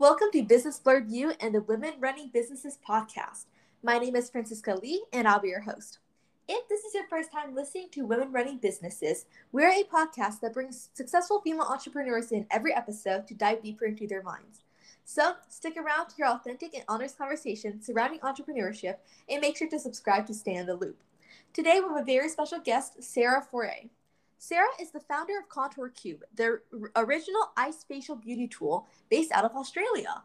Welcome 0.00 0.28
to 0.34 0.42
Business 0.44 0.78
Blurred 0.78 1.08
View 1.08 1.32
and 1.40 1.52
the 1.52 1.60
Women 1.60 1.94
Running 1.98 2.30
Businesses 2.32 2.78
podcast. 2.88 3.46
My 3.82 3.98
name 3.98 4.14
is 4.14 4.30
Francisca 4.30 4.78
Lee, 4.80 5.02
and 5.12 5.26
I'll 5.26 5.40
be 5.40 5.48
your 5.48 5.62
host. 5.62 5.98
If 6.48 6.68
this 6.68 6.84
is 6.84 6.94
your 6.94 7.08
first 7.08 7.32
time 7.32 7.52
listening 7.52 7.88
to 7.90 8.06
Women 8.06 8.30
Running 8.30 8.58
Businesses, 8.58 9.26
we're 9.50 9.70
a 9.70 9.82
podcast 9.82 10.38
that 10.38 10.54
brings 10.54 10.90
successful 10.94 11.40
female 11.40 11.66
entrepreneurs 11.68 12.30
in 12.30 12.46
every 12.52 12.72
episode 12.72 13.26
to 13.26 13.34
dive 13.34 13.60
deeper 13.60 13.86
into 13.86 14.06
their 14.06 14.22
minds. 14.22 14.60
So 15.04 15.32
stick 15.48 15.76
around 15.76 16.10
to 16.10 16.14
hear 16.14 16.26
authentic 16.26 16.74
and 16.74 16.84
honest 16.86 17.18
conversations 17.18 17.84
surrounding 17.84 18.20
entrepreneurship 18.20 18.98
and 19.28 19.40
make 19.40 19.56
sure 19.56 19.68
to 19.68 19.80
subscribe 19.80 20.28
to 20.28 20.34
stay 20.34 20.54
in 20.54 20.66
the 20.66 20.76
loop. 20.76 21.02
Today, 21.52 21.80
we 21.80 21.88
have 21.88 22.02
a 22.02 22.04
very 22.04 22.28
special 22.28 22.60
guest, 22.60 23.02
Sarah 23.02 23.42
Foray. 23.42 23.88
Sarah 24.38 24.68
is 24.80 24.92
the 24.92 25.00
founder 25.00 25.38
of 25.38 25.48
Contour 25.48 25.88
Cube, 25.88 26.22
the 26.34 26.60
original 26.94 27.50
ice 27.56 27.84
facial 27.84 28.14
beauty 28.14 28.46
tool 28.46 28.86
based 29.10 29.32
out 29.32 29.44
of 29.44 29.56
Australia. 29.56 30.22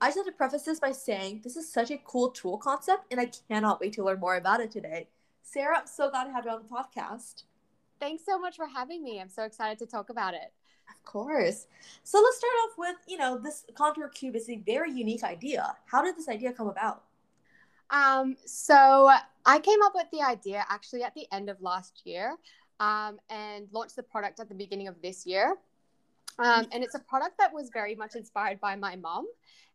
I 0.00 0.08
just 0.08 0.18
have 0.18 0.26
to 0.26 0.32
preface 0.32 0.62
this 0.62 0.78
by 0.78 0.92
saying 0.92 1.40
this 1.42 1.56
is 1.56 1.70
such 1.70 1.90
a 1.90 1.98
cool 1.98 2.30
tool 2.30 2.56
concept, 2.56 3.06
and 3.10 3.20
I 3.20 3.30
cannot 3.48 3.80
wait 3.80 3.94
to 3.94 4.04
learn 4.04 4.20
more 4.20 4.36
about 4.36 4.60
it 4.60 4.70
today. 4.70 5.08
Sarah, 5.42 5.78
I'm 5.78 5.86
so 5.88 6.08
glad 6.08 6.24
to 6.24 6.32
have 6.32 6.44
you 6.44 6.52
on 6.52 6.62
the 6.62 6.68
podcast. 6.68 7.42
Thanks 7.98 8.24
so 8.24 8.38
much 8.38 8.54
for 8.54 8.66
having 8.66 9.02
me. 9.02 9.20
I'm 9.20 9.28
so 9.28 9.42
excited 9.42 9.78
to 9.80 9.86
talk 9.86 10.08
about 10.08 10.34
it. 10.34 10.52
Of 10.88 11.04
course. 11.04 11.66
So 12.04 12.20
let's 12.22 12.38
start 12.38 12.52
off 12.64 12.78
with, 12.78 12.96
you 13.08 13.18
know, 13.18 13.38
this 13.38 13.64
Contour 13.74 14.08
Cube 14.08 14.36
is 14.36 14.48
a 14.48 14.62
very 14.64 14.92
unique 14.92 15.24
idea. 15.24 15.74
How 15.86 16.02
did 16.02 16.16
this 16.16 16.28
idea 16.28 16.52
come 16.52 16.68
about? 16.68 17.02
Um, 17.90 18.36
so 18.44 19.10
I 19.46 19.58
came 19.58 19.82
up 19.82 19.92
with 19.94 20.06
the 20.12 20.22
idea 20.22 20.64
actually 20.68 21.02
at 21.02 21.14
the 21.14 21.26
end 21.32 21.48
of 21.48 21.60
last 21.60 22.02
year 22.04 22.36
um, 22.80 23.18
and 23.30 23.68
launched 23.72 23.96
the 23.96 24.02
product 24.02 24.40
at 24.40 24.48
the 24.48 24.54
beginning 24.54 24.88
of 24.88 25.00
this 25.02 25.26
year. 25.26 25.56
Um, 26.38 26.66
and 26.70 26.84
it's 26.84 26.94
a 26.94 27.00
product 27.00 27.38
that 27.38 27.52
was 27.52 27.70
very 27.72 27.94
much 27.94 28.14
inspired 28.14 28.60
by 28.60 28.76
my 28.76 28.96
mom. 28.96 29.26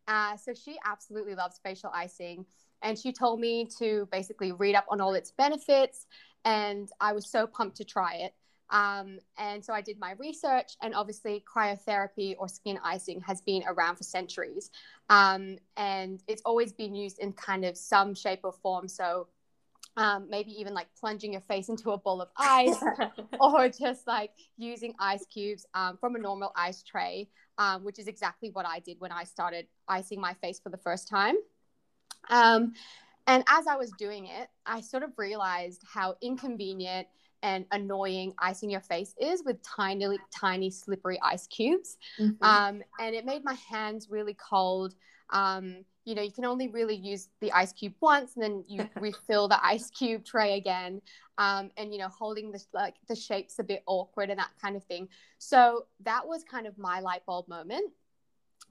Uh, 0.07 0.37
so 0.37 0.53
she 0.53 0.77
absolutely 0.85 1.35
loves 1.35 1.59
facial 1.63 1.91
icing. 1.93 2.45
And 2.81 2.97
she 2.97 3.11
told 3.11 3.39
me 3.39 3.67
to 3.79 4.07
basically 4.11 4.51
read 4.51 4.75
up 4.75 4.85
on 4.89 5.01
all 5.01 5.13
its 5.13 5.31
benefits. 5.31 6.05
And 6.45 6.89
I 6.99 7.13
was 7.13 7.29
so 7.29 7.47
pumped 7.47 7.77
to 7.77 7.83
try 7.83 8.15
it. 8.15 8.33
Um, 8.69 9.19
and 9.37 9.63
so 9.63 9.71
I 9.71 9.81
did 9.81 9.99
my 9.99 10.13
research, 10.13 10.77
and 10.81 10.95
obviously, 10.95 11.43
cryotherapy 11.45 12.35
or 12.39 12.47
skin 12.47 12.79
icing 12.83 13.21
has 13.21 13.39
been 13.39 13.63
around 13.67 13.97
for 13.97 14.03
centuries. 14.03 14.71
Um, 15.09 15.57
and 15.77 16.23
it's 16.27 16.41
always 16.43 16.73
been 16.73 16.95
used 16.95 17.19
in 17.19 17.33
kind 17.33 17.65
of 17.65 17.77
some 17.77 18.15
shape 18.15 18.39
or 18.43 18.51
form. 18.51 18.87
So 18.87 19.27
um, 19.95 20.27
maybe 20.29 20.51
even 20.51 20.73
like 20.73 20.87
plunging 20.99 21.33
your 21.33 21.41
face 21.41 21.69
into 21.69 21.91
a 21.91 21.97
bowl 21.97 22.21
of 22.21 22.29
ice 22.37 22.83
or 23.39 23.69
just 23.69 24.07
like 24.07 24.31
using 24.57 24.93
ice 24.99 25.25
cubes 25.31 25.65
um, 25.73 25.97
from 25.97 26.15
a 26.15 26.19
normal 26.19 26.51
ice 26.55 26.83
tray, 26.83 27.29
um, 27.57 27.83
which 27.83 27.99
is 27.99 28.07
exactly 28.07 28.49
what 28.49 28.65
I 28.65 28.79
did 28.79 28.99
when 28.99 29.11
I 29.11 29.23
started 29.23 29.67
icing 29.87 30.19
my 30.19 30.33
face 30.35 30.59
for 30.59 30.69
the 30.69 30.77
first 30.77 31.07
time. 31.07 31.35
Um, 32.29 32.73
and 33.27 33.43
as 33.47 33.67
I 33.67 33.75
was 33.75 33.91
doing 33.97 34.25
it, 34.25 34.49
I 34.65 34.81
sort 34.81 35.03
of 35.03 35.11
realized 35.17 35.83
how 35.91 36.15
inconvenient 36.21 37.07
and 37.41 37.65
annoying 37.71 38.33
icing 38.39 38.69
your 38.69 38.81
face 38.81 39.13
is 39.19 39.43
with 39.45 39.61
tiny, 39.63 40.17
tiny, 40.33 40.69
slippery 40.69 41.19
ice 41.21 41.45
cubes. 41.47 41.97
Mm-hmm. 42.19 42.43
Um, 42.43 42.81
and 42.99 43.15
it 43.15 43.25
made 43.25 43.43
my 43.43 43.55
hands 43.69 44.07
really 44.09 44.35
cold. 44.35 44.95
Um, 45.29 45.83
you 46.05 46.15
know, 46.15 46.21
you 46.21 46.31
can 46.31 46.45
only 46.45 46.67
really 46.67 46.95
use 46.95 47.29
the 47.39 47.51
ice 47.51 47.71
cube 47.71 47.93
once, 48.01 48.35
and 48.35 48.43
then 48.43 48.63
you 48.67 48.89
refill 48.99 49.47
the 49.47 49.63
ice 49.65 49.89
cube 49.89 50.25
tray 50.25 50.57
again. 50.57 51.01
Um, 51.37 51.71
and 51.77 51.91
you 51.91 51.99
know, 51.99 52.09
holding 52.09 52.51
the 52.51 52.63
like 52.73 52.95
the 53.07 53.15
shapes 53.15 53.59
a 53.59 53.63
bit 53.63 53.83
awkward 53.85 54.29
and 54.29 54.39
that 54.39 54.51
kind 54.61 54.75
of 54.75 54.83
thing. 54.83 55.09
So 55.39 55.85
that 56.01 56.27
was 56.27 56.43
kind 56.43 56.67
of 56.67 56.77
my 56.77 56.99
light 56.99 57.25
bulb 57.25 57.47
moment. 57.47 57.91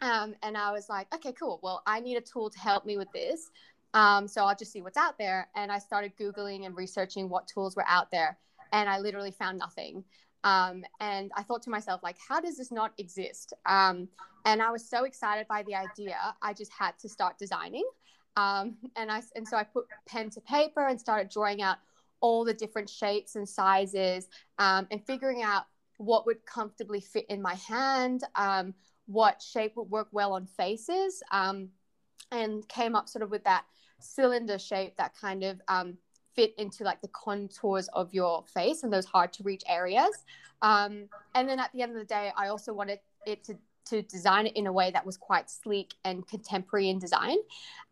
Um, 0.00 0.34
and 0.42 0.56
I 0.56 0.72
was 0.72 0.88
like, 0.88 1.12
okay, 1.14 1.32
cool. 1.32 1.60
Well, 1.62 1.82
I 1.86 2.00
need 2.00 2.16
a 2.16 2.20
tool 2.20 2.50
to 2.50 2.58
help 2.58 2.84
me 2.84 2.96
with 2.96 3.12
this. 3.12 3.50
Um, 3.94 4.26
so 4.26 4.44
I'll 4.44 4.56
just 4.56 4.72
see 4.72 4.82
what's 4.82 4.96
out 4.96 5.18
there. 5.18 5.48
And 5.54 5.70
I 5.70 5.78
started 5.78 6.12
Googling 6.18 6.66
and 6.66 6.76
researching 6.76 7.28
what 7.28 7.46
tools 7.46 7.76
were 7.76 7.84
out 7.86 8.10
there. 8.10 8.38
And 8.72 8.88
I 8.88 8.98
literally 8.98 9.32
found 9.32 9.58
nothing. 9.58 10.04
Um, 10.44 10.84
and 11.00 11.30
I 11.36 11.42
thought 11.42 11.62
to 11.62 11.70
myself, 11.70 12.02
like, 12.02 12.16
how 12.26 12.40
does 12.40 12.56
this 12.56 12.72
not 12.72 12.92
exist? 12.98 13.52
Um, 13.66 14.08
and 14.44 14.60
I 14.60 14.70
was 14.70 14.88
so 14.88 15.04
excited 15.04 15.46
by 15.48 15.62
the 15.62 15.74
idea, 15.74 16.16
I 16.42 16.52
just 16.52 16.72
had 16.72 16.98
to 17.00 17.08
start 17.08 17.38
designing. 17.38 17.84
Um, 18.36 18.76
and 18.96 19.10
I 19.10 19.22
and 19.36 19.46
so 19.46 19.56
I 19.56 19.64
put 19.64 19.86
pen 20.06 20.30
to 20.30 20.40
paper 20.40 20.86
and 20.86 20.98
started 20.98 21.30
drawing 21.30 21.62
out 21.62 21.78
all 22.20 22.44
the 22.44 22.54
different 22.54 22.88
shapes 22.88 23.34
and 23.34 23.48
sizes 23.48 24.28
um, 24.58 24.86
and 24.90 25.04
figuring 25.04 25.42
out 25.42 25.64
what 25.98 26.24
would 26.26 26.44
comfortably 26.46 27.00
fit 27.00 27.26
in 27.28 27.42
my 27.42 27.54
hand, 27.54 28.22
um, 28.36 28.74
what 29.06 29.42
shape 29.42 29.76
would 29.76 29.90
work 29.90 30.08
well 30.12 30.32
on 30.32 30.46
faces, 30.46 31.22
um, 31.32 31.68
and 32.30 32.66
came 32.68 32.94
up 32.94 33.08
sort 33.08 33.22
of 33.22 33.30
with 33.30 33.44
that 33.44 33.64
cylinder 33.98 34.58
shape 34.58 34.96
that 34.96 35.14
kind 35.16 35.44
of 35.44 35.60
fit 36.34 36.54
into 36.58 36.84
like 36.84 37.00
the 37.00 37.08
contours 37.08 37.88
of 37.88 38.12
your 38.12 38.44
face 38.52 38.82
and 38.82 38.92
those 38.92 39.06
hard 39.06 39.32
to 39.34 39.42
reach 39.42 39.62
areas. 39.68 40.24
Um, 40.62 41.08
and 41.34 41.48
then 41.48 41.58
at 41.58 41.72
the 41.72 41.82
end 41.82 41.92
of 41.92 41.98
the 41.98 42.04
day, 42.04 42.32
I 42.36 42.48
also 42.48 42.72
wanted 42.72 43.00
it 43.26 43.44
to 43.44 43.56
to 43.84 44.02
design 44.02 44.46
it 44.46 44.56
in 44.56 44.68
a 44.68 44.72
way 44.72 44.92
that 44.92 45.04
was 45.04 45.16
quite 45.16 45.50
sleek 45.50 45.94
and 46.04 46.26
contemporary 46.28 46.88
in 46.88 47.00
design. 47.00 47.36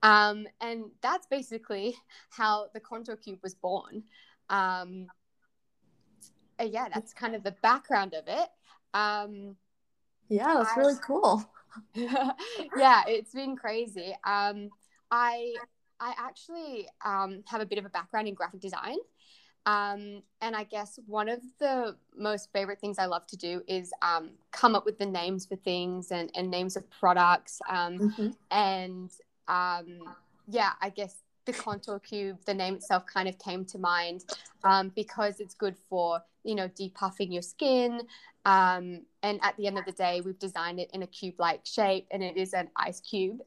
Um, 0.03 0.47
and 0.61 0.85
that's 1.03 1.27
basically 1.27 1.97
how 2.31 2.69
the 2.73 2.81
Contour 2.81 3.17
Cube 3.17 3.41
was 3.43 3.55
born. 3.55 4.05
Um, 4.49 5.09
yeah, 6.61 6.89
that's 6.95 7.13
kind 7.13 7.35
of 7.35 7.43
the 7.43 7.57
background 7.63 8.15
of 8.15 8.25
it. 8.29 8.49
Um, 8.95 9.57
yeah, 10.29 10.55
that's 10.59 10.77
I, 10.77 10.81
really 10.81 10.99
cool. 11.05 11.45
yeah, 11.95 13.03
it's 13.07 13.33
been 13.33 13.57
crazy. 13.57 14.15
Um, 14.25 14.71
I 15.11 15.55
I 16.01 16.15
actually 16.19 16.89
um, 17.05 17.45
have 17.47 17.61
a 17.61 17.67
bit 17.67 17.79
of 17.79 17.85
a 17.85 17.91
background 17.91 18.27
in 18.27 18.35
graphic 18.35 18.61
design. 18.61 18.97
Um, 19.67 20.23
and 20.41 20.57
I 20.57 20.65
guess 20.65 20.99
one 21.07 21.29
of 21.29 21.41
the 21.59 21.97
most 22.17 22.51
favorite 22.53 22.81
things 22.81 22.99
I 22.99 23.07
love 23.07 23.27
to 23.27 23.37
do 23.37 23.63
is 23.69 23.93
um, 24.01 24.31
come 24.53 24.75
up 24.75 24.87
with 24.87 24.99
the 24.99 25.07
names 25.07 25.45
for 25.45 25.57
things 25.57 26.11
and, 26.11 26.31
and 26.35 26.51
names 26.51 26.77
of 26.77 26.91
products. 26.91 27.61
Um, 27.69 27.99
mm-hmm. 27.99 28.29
And 28.51 29.11
um, 29.49 30.15
yeah, 30.49 30.73
I 30.81 30.89
guess 30.89 31.17
the 31.45 31.53
contour 31.53 31.99
cube, 31.99 32.39
the 32.47 32.55
name 32.55 32.75
itself 32.75 33.05
kind 33.07 33.29
of 33.29 33.39
came 33.39 33.65
to 33.67 33.79
mind 33.79 34.25
um, 34.65 34.93
because 34.95 35.41
it's 35.41 35.55
good 35.55 35.77
for, 35.89 36.23
you 36.43 36.55
know, 36.55 36.69
depuffing 36.69 37.33
your 37.33 37.43
skin. 37.43 38.01
Um, 38.47 39.03
and 39.23 39.39
at 39.43 39.57
the 39.59 39.67
end 39.67 39.79
of 39.79 39.85
the 39.85 39.93
day, 39.93 40.23
we've 40.23 40.39
designed 40.39 40.81
it 40.81 40.91
in 40.95 41.03
a 41.03 41.07
cube 41.07 41.35
like 41.39 41.61
shape 41.65 42.07
and 42.11 42.23
it 42.23 42.39
is 42.39 42.55
an 42.55 42.71
ice 42.77 43.01
cube. 43.01 43.41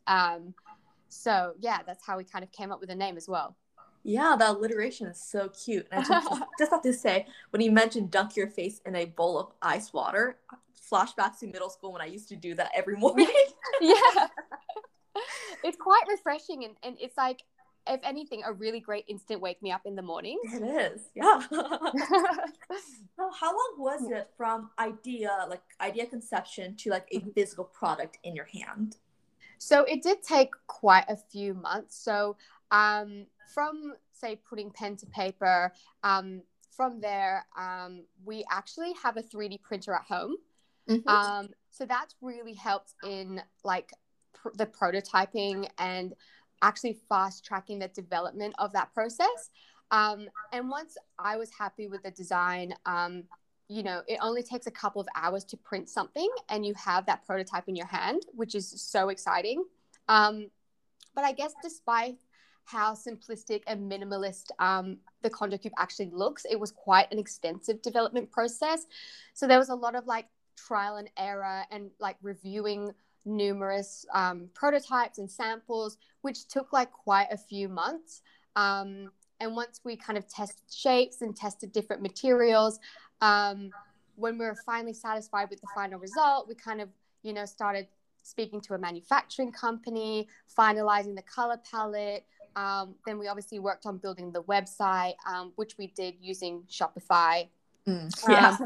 So 1.14 1.54
yeah, 1.60 1.80
that's 1.86 2.06
how 2.06 2.18
we 2.18 2.24
kind 2.24 2.44
of 2.44 2.52
came 2.52 2.72
up 2.72 2.80
with 2.80 2.90
the 2.90 2.96
name 2.96 3.18
as 3.18 3.28
well. 3.28 3.56
Yeah, 4.04 4.36
the 4.38 4.52
alliteration 4.52 5.08
is 5.08 5.22
so 5.22 5.50
cute. 5.50 5.88
And 5.92 6.04
I 6.04 6.08
just, 6.08 6.44
just 6.60 6.72
have 6.72 6.82
to 6.82 6.94
say, 6.94 7.26
when 7.52 7.62
you 7.62 7.72
mentioned 7.72 8.12
dunk 8.12 8.36
your 8.36 8.48
face 8.50 8.82
in 8.86 8.96
a 8.96 9.06
bowl 9.06 9.40
of 9.40 9.52
ice 9.62 9.94
water, 9.94 10.38
flashbacks 10.92 11.40
to 11.40 11.48
middle 11.48 11.70
school 11.70 11.94
when 11.94 12.02
I 12.02 12.06
used 12.06 12.28
to 12.30 12.36
do 12.36 12.54
that 12.56 12.72
every 12.76 12.96
morning. 12.98 13.28
yeah. 13.82 14.28
It's 15.64 15.78
quite 15.78 16.04
refreshing 16.10 16.66
and, 16.66 16.76
and 16.84 16.98
it's 17.00 17.16
like 17.18 17.44
if 17.88 18.00
anything, 18.04 18.44
a 18.46 18.54
really 18.54 18.80
great 18.80 19.04
instant 19.10 19.42
wake 19.42 19.62
me 19.62 19.72
up 19.72 19.82
in 19.86 19.96
the 19.96 20.02
morning. 20.02 20.40
It 20.44 20.64
is, 20.64 21.10
yeah. 21.16 21.42
so 21.50 21.58
how 23.38 23.52
long 23.52 23.76
was 23.78 24.10
it 24.10 24.30
from 24.38 24.70
idea, 24.80 25.46
like 25.50 25.62
idea 25.82 26.06
conception, 26.06 26.78
to 26.78 26.90
like 26.92 27.08
a 27.12 27.20
physical 27.36 27.66
product 27.66 28.20
in 28.24 28.36
your 28.36 28.46
hand? 28.46 28.96
So 29.64 29.86
it 29.86 30.04
did 30.04 30.22
take 30.22 30.52
quite 30.68 31.06
a 31.08 31.16
few 31.16 31.54
months. 31.54 31.96
So 31.96 32.36
um, 32.72 33.28
from 33.54 33.94
say 34.12 34.36
putting 34.36 34.70
pen 34.72 34.98
to 34.98 35.06
paper, 35.06 35.72
um, 36.04 36.42
from 36.76 37.00
there, 37.00 37.46
um, 37.58 38.04
we 38.26 38.44
actually 38.52 38.94
have 39.02 39.16
a 39.16 39.24
3D 39.24 39.62
printer 39.62 39.94
at 39.94 40.02
home. 40.02 40.36
Mm-hmm. 40.90 41.08
Um, 41.08 41.50
so 41.70 41.86
that's 41.86 42.14
really 42.22 42.54
helped 42.54 42.96
in 43.06 43.42
like 43.64 43.92
pr- 44.34 44.50
the 44.56 44.66
prototyping 44.66 45.70
and 45.78 46.14
actually 46.62 46.98
fast 47.08 47.46
tracking 47.46 47.80
the 47.80 47.88
development 47.88 48.56
of 48.58 48.74
that 48.74 48.94
process. 48.94 49.50
Um, 49.92 50.28
and 50.52 50.70
once 50.70 50.98
I 51.18 51.38
was 51.38 51.50
happy 51.58 51.88
with 51.88 52.04
the 52.04 52.12
design, 52.12 52.74
um, 52.86 53.24
you 53.68 53.84
know, 53.84 54.02
it 54.08 54.20
only 54.22 54.44
takes 54.44 54.68
a 54.68 54.72
couple 54.72 55.02
of 55.02 55.08
hours 55.16 55.44
to 55.46 55.58
print 55.58 55.90
something 55.90 56.30
and 56.50 56.66
you 56.66 56.74
have 56.76 57.06
that 57.06 57.26
prototype 57.26 57.68
in 57.68 57.76
your 57.76 57.88
hand, 57.88 58.24
which 58.34 58.56
is 58.56 58.70
so 58.82 59.10
exciting. 59.10 59.64
Um, 60.08 60.50
but 61.16 61.24
I 61.24 61.32
guess 61.32 61.54
despite 61.62 62.18
how 62.66 62.94
simplistic 62.94 63.62
and 63.68 63.92
minimalist 63.92 64.46
um, 64.60 64.98
the 65.22 65.30
Contour 65.30 65.58
Cube 65.58 65.74
actually 65.78 66.10
looks. 66.12 66.46
It 66.50 66.60
was 66.60 66.72
quite 66.72 67.12
an 67.12 67.20
extensive 67.20 67.82
development 67.82 68.32
process. 68.32 68.86
So 69.34 69.48
there 69.48 69.60
was 69.60 69.70
a 69.70 69.76
lot 69.76 69.96
of 69.96 70.08
like 70.08 70.28
trial 70.56 70.98
and 70.98 71.10
error 71.18 71.64
and 71.72 71.90
like 72.00 72.18
reviewing 72.22 72.92
numerous 73.26 74.06
um, 74.14 74.50
prototypes 74.54 75.18
and 75.18 75.30
samples, 75.30 75.98
which 76.22 76.48
took 76.48 76.74
like 76.74 76.92
quite 76.92 77.28
a 77.32 77.38
few 77.38 77.68
months. 77.70 78.22
Um, 78.56 79.12
and 79.40 79.56
once 79.56 79.82
we 79.84 79.98
kind 79.98 80.18
of 80.18 80.28
tested 80.28 80.72
shapes 80.72 81.22
and 81.22 81.36
tested 81.36 81.72
different 81.72 82.02
materials, 82.02 82.80
um, 83.24 83.72
when 84.16 84.38
we 84.38 84.46
were 84.46 84.58
finally 84.66 84.94
satisfied 84.94 85.50
with 85.50 85.62
the 85.62 85.68
final 85.74 85.98
result, 85.98 86.48
we 86.48 86.56
kind 86.56 86.82
of, 86.82 86.90
you 87.24 87.34
know, 87.34 87.46
started 87.46 87.88
speaking 88.22 88.60
to 88.62 88.74
a 88.74 88.78
manufacturing 88.78 89.52
company, 89.52 90.28
finalizing 90.58 91.16
the 91.16 91.22
color 91.22 91.58
palette. 91.70 92.26
Um, 92.56 92.96
then 93.06 93.18
we 93.18 93.28
obviously 93.28 93.60
worked 93.60 93.86
on 93.86 93.98
building 93.98 94.32
the 94.32 94.44
website, 94.44 95.14
um, 95.28 95.54
which 95.56 95.78
we 95.78 95.88
did 95.88 96.16
using 96.22 96.64
Shopify. 96.70 97.48
Mm, 97.88 98.12
yeah. 98.30 98.58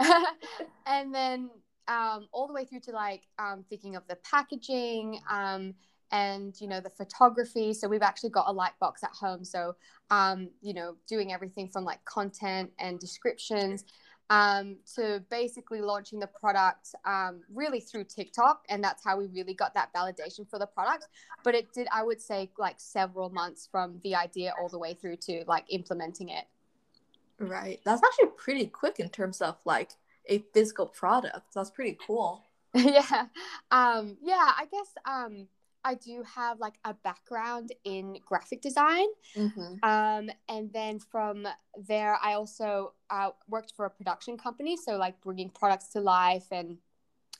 Um, 0.00 0.24
and 0.86 1.14
then 1.14 1.50
um, 1.86 2.28
all 2.32 2.46
the 2.46 2.54
way 2.54 2.64
through 2.64 2.80
to 2.80 2.92
like 2.92 3.22
um, 3.38 3.64
thinking 3.68 3.94
of 3.94 4.02
the 4.08 4.16
packaging 4.16 5.20
um, 5.30 5.74
and 6.10 6.58
you 6.60 6.68
know 6.68 6.80
the 6.80 6.90
photography. 6.90 7.74
So 7.74 7.88
we've 7.88 8.02
actually 8.02 8.30
got 8.30 8.46
a 8.48 8.52
light 8.52 8.78
box 8.80 9.02
at 9.02 9.10
home. 9.10 9.44
So 9.44 9.76
um, 10.10 10.50
you 10.60 10.74
know 10.74 10.96
doing 11.06 11.32
everything 11.32 11.68
from 11.68 11.84
like 11.84 12.04
content 12.04 12.70
and 12.78 12.98
descriptions 12.98 13.84
um, 14.30 14.76
to 14.94 15.22
basically 15.30 15.80
launching 15.80 16.20
the 16.20 16.26
product 16.26 16.94
um, 17.04 17.40
really 17.52 17.80
through 17.80 18.04
TikTok. 18.04 18.64
And 18.68 18.82
that's 18.82 19.04
how 19.04 19.16
we 19.16 19.26
really 19.26 19.54
got 19.54 19.74
that 19.74 19.92
validation 19.94 20.48
for 20.48 20.58
the 20.58 20.66
product. 20.66 21.08
But 21.44 21.54
it 21.54 21.72
did, 21.72 21.88
I 21.92 22.02
would 22.02 22.20
say, 22.20 22.50
like 22.58 22.76
several 22.78 23.30
months 23.30 23.68
from 23.70 24.00
the 24.02 24.14
idea 24.14 24.52
all 24.60 24.68
the 24.68 24.78
way 24.78 24.94
through 24.94 25.16
to 25.22 25.44
like 25.46 25.64
implementing 25.70 26.28
it. 26.28 26.44
Right. 27.38 27.80
That's 27.84 28.02
actually 28.04 28.32
pretty 28.36 28.66
quick 28.66 29.00
in 29.00 29.08
terms 29.08 29.40
of 29.40 29.56
like 29.64 29.92
a 30.26 30.44
physical 30.52 30.86
product. 30.86 31.54
That's 31.54 31.70
pretty 31.70 31.96
cool. 32.06 32.44
yeah. 32.74 33.26
Um, 33.70 34.18
yeah, 34.22 34.52
I 34.56 34.66
guess 34.70 34.88
um, 35.06 35.46
I 35.88 35.94
do 35.94 36.22
have 36.34 36.60
like 36.60 36.74
a 36.84 36.92
background 36.92 37.72
in 37.84 38.18
graphic 38.26 38.60
design. 38.60 39.06
Mm-hmm. 39.34 39.82
Um, 39.82 40.30
and 40.48 40.70
then 40.72 40.98
from 40.98 41.48
there, 41.88 42.18
I 42.22 42.34
also 42.34 42.92
uh, 43.08 43.30
worked 43.48 43.72
for 43.74 43.86
a 43.86 43.90
production 43.90 44.36
company. 44.36 44.76
So, 44.76 44.96
like 44.96 45.18
bringing 45.22 45.48
products 45.48 45.88
to 45.94 46.00
life 46.00 46.44
and, 46.52 46.76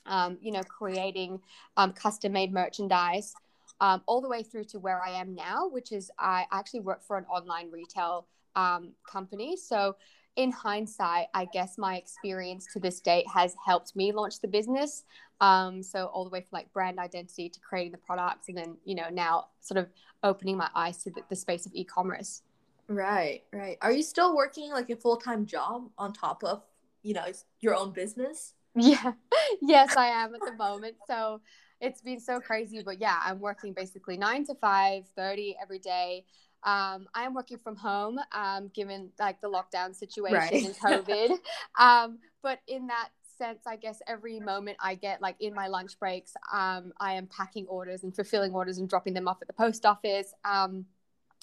um, 0.07 0.39
you 0.41 0.51
know, 0.51 0.63
creating 0.63 1.39
um, 1.77 1.93
custom 1.93 2.31
made 2.31 2.51
merchandise, 2.51 3.35
um, 3.79 4.01
all 4.07 4.19
the 4.19 4.29
way 4.29 4.41
through 4.41 4.65
to 4.65 4.79
where 4.79 4.99
I 5.01 5.11
am 5.11 5.35
now, 5.35 5.67
which 5.69 5.91
is 5.91 6.09
I 6.17 6.45
actually 6.51 6.81
work 6.81 7.03
for 7.03 7.17
an 7.17 7.25
online 7.25 7.69
retail 7.69 8.25
um, 8.55 8.93
company. 9.07 9.57
So, 9.57 9.95
in 10.35 10.51
hindsight, 10.51 11.27
I 11.33 11.45
guess 11.45 11.77
my 11.77 11.97
experience 11.97 12.67
to 12.73 12.79
this 12.79 12.99
date 12.99 13.25
has 13.33 13.55
helped 13.65 13.95
me 13.95 14.11
launch 14.11 14.39
the 14.39 14.47
business. 14.47 15.03
Um, 15.41 15.83
so 15.83 16.05
all 16.05 16.23
the 16.23 16.29
way 16.29 16.41
from 16.41 16.49
like 16.53 16.71
brand 16.73 16.99
identity 16.99 17.49
to 17.49 17.59
creating 17.59 17.91
the 17.91 17.97
products, 17.97 18.49
and 18.49 18.57
then 18.57 18.77
you 18.85 18.95
know 18.95 19.09
now 19.11 19.47
sort 19.59 19.77
of 19.77 19.87
opening 20.23 20.57
my 20.57 20.69
eyes 20.75 21.03
to 21.03 21.11
the, 21.11 21.21
the 21.29 21.35
space 21.35 21.65
of 21.65 21.73
e-commerce. 21.73 22.41
Right, 22.87 23.43
right. 23.53 23.77
Are 23.81 23.91
you 23.91 24.03
still 24.03 24.35
working 24.35 24.71
like 24.71 24.89
a 24.89 24.95
full 24.95 25.17
time 25.17 25.45
job 25.45 25.89
on 25.97 26.11
top 26.11 26.43
of 26.43 26.63
you 27.03 27.13
know 27.13 27.25
your 27.61 27.75
own 27.75 27.91
business? 27.91 28.53
Yeah, 28.75 29.13
yes, 29.61 29.95
I 29.95 30.07
am 30.07 30.35
at 30.35 30.41
the 30.41 30.53
moment. 30.53 30.95
So 31.07 31.41
it's 31.81 32.01
been 32.01 32.19
so 32.19 32.39
crazy, 32.39 32.81
but 32.83 32.99
yeah, 32.99 33.19
I'm 33.23 33.39
working 33.39 33.73
basically 33.73 34.17
nine 34.17 34.45
to 34.45 34.55
five, 34.55 35.05
30 35.15 35.55
every 35.61 35.79
day. 35.79 36.25
Um, 36.63 37.07
I 37.13 37.23
am 37.23 37.33
working 37.33 37.57
from 37.57 37.75
home, 37.75 38.19
um, 38.31 38.69
given 38.73 39.11
like 39.19 39.39
the 39.41 39.49
lockdown 39.49 39.95
situation 39.95 40.37
right. 40.37 40.51
and 40.51 40.75
COVID. 40.75 41.37
um, 41.79 42.19
but 42.43 42.59
in 42.67 42.87
that 42.87 43.09
sense, 43.37 43.61
I 43.65 43.77
guess 43.77 44.01
every 44.07 44.39
moment 44.39 44.77
I 44.81 44.95
get, 44.95 45.21
like 45.21 45.37
in 45.39 45.53
my 45.53 45.67
lunch 45.67 45.97
breaks, 45.99 46.33
um, 46.53 46.91
I 46.99 47.13
am 47.13 47.27
packing 47.27 47.65
orders 47.67 48.03
and 48.03 48.13
fulfilling 48.15 48.53
orders 48.53 48.77
and 48.77 48.89
dropping 48.89 49.13
them 49.13 49.27
off 49.27 49.37
at 49.41 49.47
the 49.47 49.53
post 49.53 49.85
office. 49.85 50.33
Um, 50.43 50.85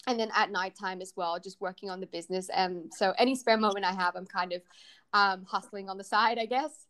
and 0.07 0.21
then 0.21 0.31
at 0.35 0.51
nighttime 0.51 1.01
as 1.01 1.15
well, 1.17 1.41
just 1.41 1.61
working 1.61 1.91
on 1.91 2.01
the 2.01 2.07
business. 2.07 2.49
And 2.51 2.93
so 2.95 3.13
any 3.19 3.35
spare 3.35 3.57
moment 3.57 3.85
I 3.85 3.93
have, 3.93 4.15
I'm 4.15 4.27
kind 4.27 4.53
of 4.53 4.63
um, 5.13 5.45
hustling 5.49 5.89
on 5.89 5.99
the 5.99 6.05
side, 6.05 6.39
I 6.39 6.47
guess. 6.47 6.87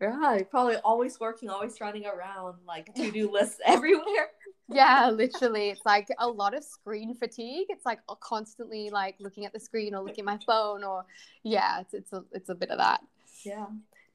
Yeah, 0.00 0.38
probably 0.48 0.76
always 0.76 1.18
working, 1.18 1.50
always 1.50 1.80
running 1.80 2.06
around, 2.06 2.58
like 2.66 2.94
to 2.96 3.10
do 3.10 3.30
lists 3.32 3.58
everywhere 3.66 4.28
yeah 4.68 5.10
literally 5.10 5.70
it's 5.70 5.84
like 5.84 6.08
a 6.18 6.28
lot 6.28 6.54
of 6.54 6.62
screen 6.62 7.14
fatigue. 7.14 7.66
It's 7.68 7.86
like 7.86 8.00
constantly 8.20 8.90
like 8.90 9.16
looking 9.18 9.44
at 9.44 9.52
the 9.52 9.60
screen 9.60 9.94
or 9.94 10.02
looking 10.02 10.22
at 10.22 10.26
my 10.26 10.38
phone 10.46 10.84
or 10.84 11.04
yeah 11.42 11.80
it's 11.80 11.94
it's 11.94 12.12
a, 12.12 12.24
it's 12.32 12.48
a 12.48 12.54
bit 12.54 12.70
of 12.70 12.78
that. 12.78 13.00
Yeah. 13.44 13.66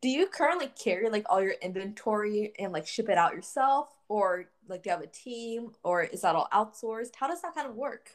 Do 0.02 0.10
you 0.10 0.28
currently 0.28 0.70
carry 0.82 1.10
like 1.10 1.26
all 1.30 1.42
your 1.42 1.56
inventory 1.62 2.54
and 2.60 2.74
like 2.74 2.86
ship 2.86 3.10
it 3.10 3.18
out 3.18 3.34
yourself 3.34 3.90
or 4.10 4.46
like 4.68 4.84
do 4.84 4.90
you 4.90 4.96
have 4.96 5.04
a 5.04 5.08
team 5.08 5.72
or 5.84 6.04
is 6.04 6.22
that 6.22 6.36
all 6.36 6.50
outsourced? 6.54 7.16
How 7.16 7.28
does 7.28 7.42
that 7.42 7.56
kind 7.56 7.68
of 7.68 7.76
work? 7.76 8.12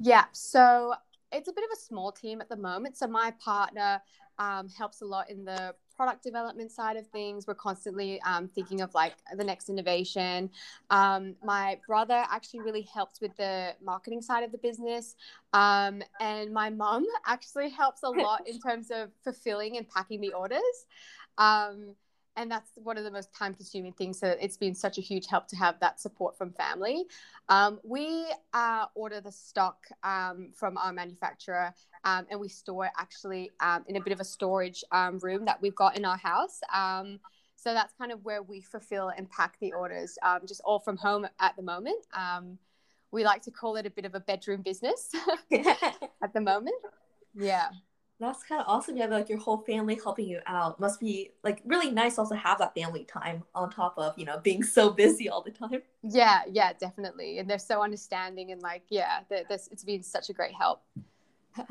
Yeah 0.00 0.24
so 0.32 0.94
it's 1.32 1.48
a 1.48 1.52
bit 1.52 1.64
of 1.64 1.70
a 1.76 1.80
small 1.80 2.12
team 2.12 2.40
at 2.40 2.48
the 2.48 2.56
moment. 2.56 2.96
So 2.96 3.06
my 3.06 3.32
partner 3.44 4.00
um, 4.38 4.68
helps 4.68 5.00
a 5.00 5.04
lot 5.04 5.30
in 5.30 5.44
the 5.44 5.74
product 5.96 6.22
development 6.22 6.70
side 6.70 6.96
of 6.96 7.06
things. 7.08 7.46
We're 7.46 7.54
constantly 7.54 8.20
um, 8.22 8.48
thinking 8.48 8.80
of 8.80 8.94
like 8.94 9.14
the 9.36 9.44
next 9.44 9.68
innovation. 9.68 10.50
Um, 10.90 11.36
my 11.42 11.78
brother 11.86 12.24
actually 12.30 12.60
really 12.60 12.82
helps 12.82 13.20
with 13.20 13.36
the 13.36 13.74
marketing 13.82 14.22
side 14.22 14.44
of 14.44 14.52
the 14.52 14.58
business. 14.58 15.16
Um, 15.52 16.02
and 16.20 16.52
my 16.52 16.70
mum 16.70 17.06
actually 17.26 17.70
helps 17.70 18.02
a 18.02 18.10
lot 18.10 18.46
in 18.48 18.58
terms 18.60 18.90
of 18.90 19.10
fulfilling 19.22 19.76
and 19.76 19.88
packing 19.88 20.20
the 20.20 20.32
orders. 20.32 20.86
Um, 21.38 21.94
and 22.36 22.50
that's 22.50 22.70
one 22.76 22.98
of 22.98 23.04
the 23.04 23.10
most 23.10 23.34
time 23.34 23.54
consuming 23.54 23.92
things 23.92 24.18
so 24.18 24.36
it's 24.40 24.56
been 24.56 24.74
such 24.74 24.98
a 24.98 25.00
huge 25.00 25.26
help 25.26 25.46
to 25.48 25.56
have 25.56 25.78
that 25.80 26.00
support 26.00 26.36
from 26.36 26.52
family. 26.52 27.04
Um, 27.48 27.78
we 27.82 28.26
uh, 28.52 28.86
order 28.94 29.20
the 29.20 29.32
stock 29.32 29.86
um, 30.02 30.50
from 30.54 30.76
our 30.78 30.92
manufacturer 30.92 31.74
um, 32.04 32.26
and 32.30 32.40
we 32.40 32.48
store 32.48 32.86
it 32.86 32.92
actually 32.98 33.50
um, 33.60 33.84
in 33.88 33.96
a 33.96 34.00
bit 34.00 34.12
of 34.12 34.20
a 34.20 34.24
storage 34.24 34.84
um, 34.92 35.18
room 35.18 35.44
that 35.44 35.60
we've 35.60 35.74
got 35.74 35.96
in 35.96 36.04
our 36.04 36.18
house. 36.18 36.60
Um, 36.72 37.20
so 37.56 37.72
that's 37.72 37.94
kind 37.94 38.12
of 38.12 38.24
where 38.24 38.42
we 38.42 38.60
fulfill 38.60 39.10
and 39.16 39.30
pack 39.30 39.58
the 39.60 39.72
orders 39.72 40.18
just 40.46 40.60
all 40.64 40.78
from 40.78 40.96
home 40.96 41.26
at 41.40 41.56
the 41.56 41.62
moment. 41.62 42.06
We 43.10 43.24
like 43.24 43.42
to 43.42 43.52
call 43.52 43.76
it 43.76 43.86
a 43.86 43.90
bit 43.90 44.04
of 44.06 44.16
a 44.16 44.20
bedroom 44.20 44.62
business 44.62 45.10
at 45.52 46.34
the 46.34 46.40
moment. 46.40 46.74
Yeah 47.34 47.68
that's 48.20 48.44
kind 48.44 48.60
of 48.60 48.68
awesome. 48.68 48.96
You 48.96 49.02
have 49.02 49.10
like 49.10 49.28
your 49.28 49.38
whole 49.38 49.58
family 49.58 49.98
helping 50.02 50.28
you 50.28 50.40
out. 50.46 50.78
Must 50.78 51.00
be 51.00 51.32
like 51.42 51.62
really 51.64 51.90
nice 51.90 52.18
also 52.18 52.34
have 52.36 52.58
that 52.58 52.74
family 52.74 53.04
time 53.04 53.42
on 53.54 53.70
top 53.70 53.94
of, 53.96 54.16
you 54.16 54.24
know, 54.24 54.38
being 54.38 54.62
so 54.62 54.90
busy 55.04 55.28
all 55.28 55.42
the 55.42 55.50
time. 55.50 55.82
Yeah, 56.02 56.42
yeah, 56.50 56.72
definitely. 56.72 57.38
And 57.38 57.50
they're 57.50 57.58
so 57.58 57.82
understanding 57.82 58.52
and 58.52 58.62
like, 58.62 58.82
yeah, 58.88 59.20
this 59.28 59.68
it's 59.72 59.84
been 59.84 60.02
such 60.02 60.30
a 60.30 60.32
great 60.32 60.54
help. 60.54 60.82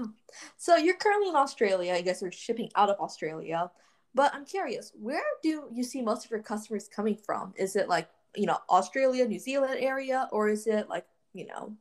so 0.58 0.76
you're 0.76 0.98
currently 0.98 1.30
in 1.30 1.36
Australia. 1.36 1.94
I 1.94 2.02
guess 2.02 2.22
you're 2.22 2.32
shipping 2.32 2.70
out 2.76 2.90
of 2.90 3.00
Australia. 3.00 3.72
But 4.16 4.36
I'm 4.36 4.46
curious, 4.46 4.92
where 5.00 5.24
do 5.42 5.70
you 5.74 5.84
see 5.84 6.02
most 6.02 6.26
of 6.26 6.32
your 6.32 6.42
customers 6.42 6.88
coming 6.88 7.16
from? 7.16 7.54
Is 7.56 7.76
it 7.76 7.90
like, 7.90 8.10
you 8.36 8.46
know, 8.46 8.60
Australia, 8.70 9.26
New 9.26 9.40
Zealand 9.40 9.78
area, 9.80 10.28
or 10.32 10.50
is 10.50 10.68
it 10.68 10.88
like, 10.88 11.06
you 11.34 11.48
know, 11.48 11.74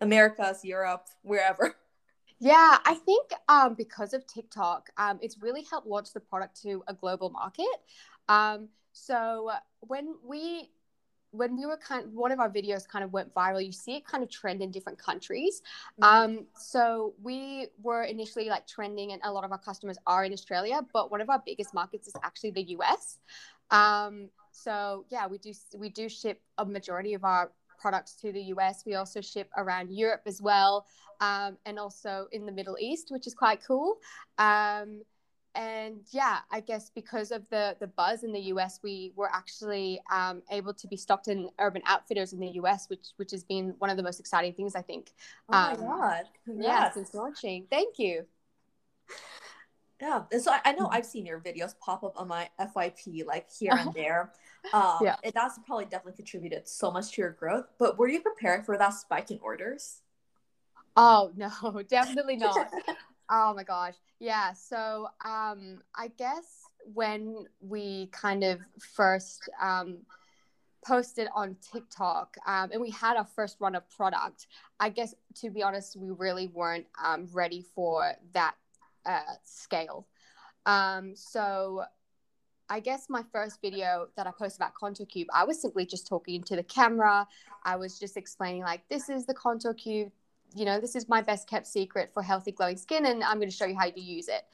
Americas, 0.00 0.64
Europe, 0.64 1.06
wherever? 1.22 1.76
Yeah, 2.44 2.76
I 2.84 2.92
think 2.92 3.30
um, 3.48 3.72
because 3.72 4.12
of 4.12 4.26
TikTok, 4.26 4.90
um, 4.98 5.18
it's 5.22 5.40
really 5.40 5.62
helped 5.62 5.86
launch 5.86 6.12
the 6.12 6.20
product 6.20 6.60
to 6.60 6.84
a 6.86 6.92
global 6.92 7.30
market. 7.30 7.64
Um, 8.28 8.68
so 8.92 9.50
when 9.80 10.16
we 10.22 10.68
when 11.30 11.56
we 11.56 11.64
were 11.64 11.78
kind 11.78 12.04
of, 12.04 12.12
one 12.12 12.30
of 12.30 12.38
our 12.38 12.50
videos 12.50 12.86
kind 12.86 13.02
of 13.02 13.12
went 13.14 13.34
viral, 13.34 13.64
you 13.64 13.72
see 13.72 13.96
it 13.96 14.06
kind 14.06 14.22
of 14.22 14.30
trend 14.30 14.60
in 14.60 14.70
different 14.70 14.98
countries. 14.98 15.62
Mm-hmm. 16.00 16.04
Um, 16.04 16.46
so 16.54 17.14
we 17.22 17.68
were 17.82 18.02
initially 18.02 18.50
like 18.50 18.66
trending, 18.66 19.12
and 19.12 19.22
a 19.24 19.32
lot 19.32 19.44
of 19.44 19.50
our 19.50 19.58
customers 19.58 19.96
are 20.06 20.26
in 20.26 20.32
Australia, 20.34 20.82
but 20.92 21.10
one 21.10 21.22
of 21.22 21.30
our 21.30 21.42
biggest 21.46 21.72
markets 21.72 22.08
is 22.08 22.14
actually 22.22 22.50
the 22.50 22.76
US. 22.76 23.20
Um, 23.70 24.28
so 24.52 25.06
yeah, 25.08 25.26
we 25.26 25.38
do 25.38 25.54
we 25.78 25.88
do 25.88 26.10
ship 26.10 26.42
a 26.58 26.66
majority 26.66 27.14
of 27.14 27.24
our 27.24 27.52
products 27.84 28.14
to 28.14 28.32
the 28.32 28.40
US. 28.54 28.84
We 28.86 28.94
also 28.94 29.20
ship 29.20 29.50
around 29.56 29.90
Europe 29.90 30.22
as 30.26 30.40
well, 30.40 30.86
um, 31.20 31.58
and 31.66 31.78
also 31.78 32.26
in 32.32 32.46
the 32.46 32.52
Middle 32.52 32.76
East, 32.80 33.08
which 33.10 33.26
is 33.26 33.34
quite 33.34 33.60
cool. 33.66 33.98
Um, 34.38 35.02
and 35.54 36.00
yeah, 36.10 36.38
I 36.50 36.60
guess 36.60 36.90
because 36.90 37.30
of 37.30 37.48
the 37.48 37.76
the 37.78 37.86
buzz 37.86 38.24
in 38.24 38.32
the 38.32 38.40
US, 38.40 38.80
we 38.82 39.12
were 39.14 39.30
actually 39.32 40.00
um, 40.10 40.42
able 40.50 40.74
to 40.74 40.88
be 40.88 40.96
stocked 40.96 41.28
in 41.28 41.48
Urban 41.58 41.82
Outfitters 41.86 42.32
in 42.32 42.40
the 42.40 42.50
US, 42.60 42.88
which 42.88 43.08
which 43.16 43.30
has 43.30 43.44
been 43.44 43.74
one 43.78 43.90
of 43.90 43.96
the 43.96 44.02
most 44.02 44.18
exciting 44.20 44.52
things 44.52 44.74
I 44.74 44.82
think. 44.82 45.12
Oh 45.48 45.52
my 45.52 45.72
um, 45.72 45.80
god! 45.80 46.24
Congrats. 46.44 46.68
Yeah, 46.68 46.92
since 46.92 47.14
launching. 47.14 47.66
Thank 47.70 47.98
you. 47.98 48.26
Yeah, 50.00 50.24
so 50.38 50.50
I, 50.50 50.60
I, 50.64 50.72
know 50.72 50.86
mm-hmm. 50.86 50.94
I've 50.96 51.06
seen 51.06 51.24
your 51.24 51.38
videos 51.40 51.78
pop 51.78 52.02
up 52.02 52.20
on 52.20 52.28
my 52.28 52.50
FYP 52.60 53.24
like 53.24 53.46
here 53.50 53.72
and 53.72 53.94
there. 53.94 54.32
Um, 54.72 54.98
yeah, 55.02 55.16
and 55.22 55.32
that's 55.34 55.58
probably 55.66 55.84
definitely 55.84 56.16
contributed 56.16 56.66
so 56.66 56.90
much 56.90 57.12
to 57.12 57.22
your 57.22 57.30
growth. 57.30 57.66
But 57.78 57.98
were 57.98 58.08
you 58.08 58.20
prepared 58.20 58.66
for 58.66 58.76
that 58.76 58.94
spike 58.94 59.30
in 59.30 59.38
orders? 59.42 60.00
Oh 60.96 61.32
no, 61.36 61.82
definitely 61.88 62.36
not. 62.36 62.70
oh 63.30 63.54
my 63.54 63.64
gosh, 63.64 63.94
yeah. 64.20 64.52
So 64.52 65.08
um, 65.24 65.80
I 65.94 66.08
guess 66.16 66.44
when 66.92 67.46
we 67.60 68.08
kind 68.12 68.44
of 68.44 68.60
first 68.94 69.48
um, 69.60 69.98
posted 70.84 71.28
on 71.34 71.56
TikTok 71.72 72.36
um, 72.46 72.70
and 72.72 72.80
we 72.80 72.90
had 72.90 73.16
our 73.16 73.24
first 73.24 73.56
run 73.60 73.74
of 73.74 73.88
product, 73.90 74.46
I 74.78 74.90
guess 74.90 75.14
to 75.36 75.50
be 75.50 75.62
honest, 75.62 75.96
we 75.96 76.10
really 76.10 76.48
weren't 76.48 76.86
um, 77.02 77.28
ready 77.32 77.64
for 77.74 78.12
that 78.32 78.54
uh, 79.06 79.20
scale. 79.44 80.06
Um, 80.66 81.14
so 81.14 81.84
I 82.68 82.80
guess 82.80 83.06
my 83.10 83.22
first 83.32 83.60
video 83.60 84.08
that 84.16 84.26
I 84.26 84.30
posted 84.30 84.60
about 84.60 84.74
Contour 84.74 85.06
Cube, 85.06 85.28
I 85.32 85.44
was 85.44 85.60
simply 85.60 85.84
just 85.84 86.06
talking 86.06 86.42
to 86.44 86.56
the 86.56 86.62
camera. 86.62 87.26
I 87.64 87.76
was 87.76 87.98
just 87.98 88.16
explaining, 88.16 88.62
like, 88.62 88.88
this 88.88 89.10
is 89.10 89.26
the 89.26 89.34
Contour 89.34 89.74
Cube. 89.74 90.10
You 90.54 90.64
know, 90.64 90.80
this 90.80 90.94
is 90.94 91.08
my 91.08 91.20
best 91.20 91.48
kept 91.48 91.66
secret 91.66 92.10
for 92.12 92.22
healthy, 92.22 92.52
glowing 92.52 92.76
skin, 92.76 93.06
and 93.06 93.22
I'm 93.24 93.38
going 93.38 93.50
to 93.50 93.56
show 93.56 93.66
you 93.66 93.76
how 93.76 93.90
to 93.90 94.00
use 94.00 94.28
it. 94.28 94.44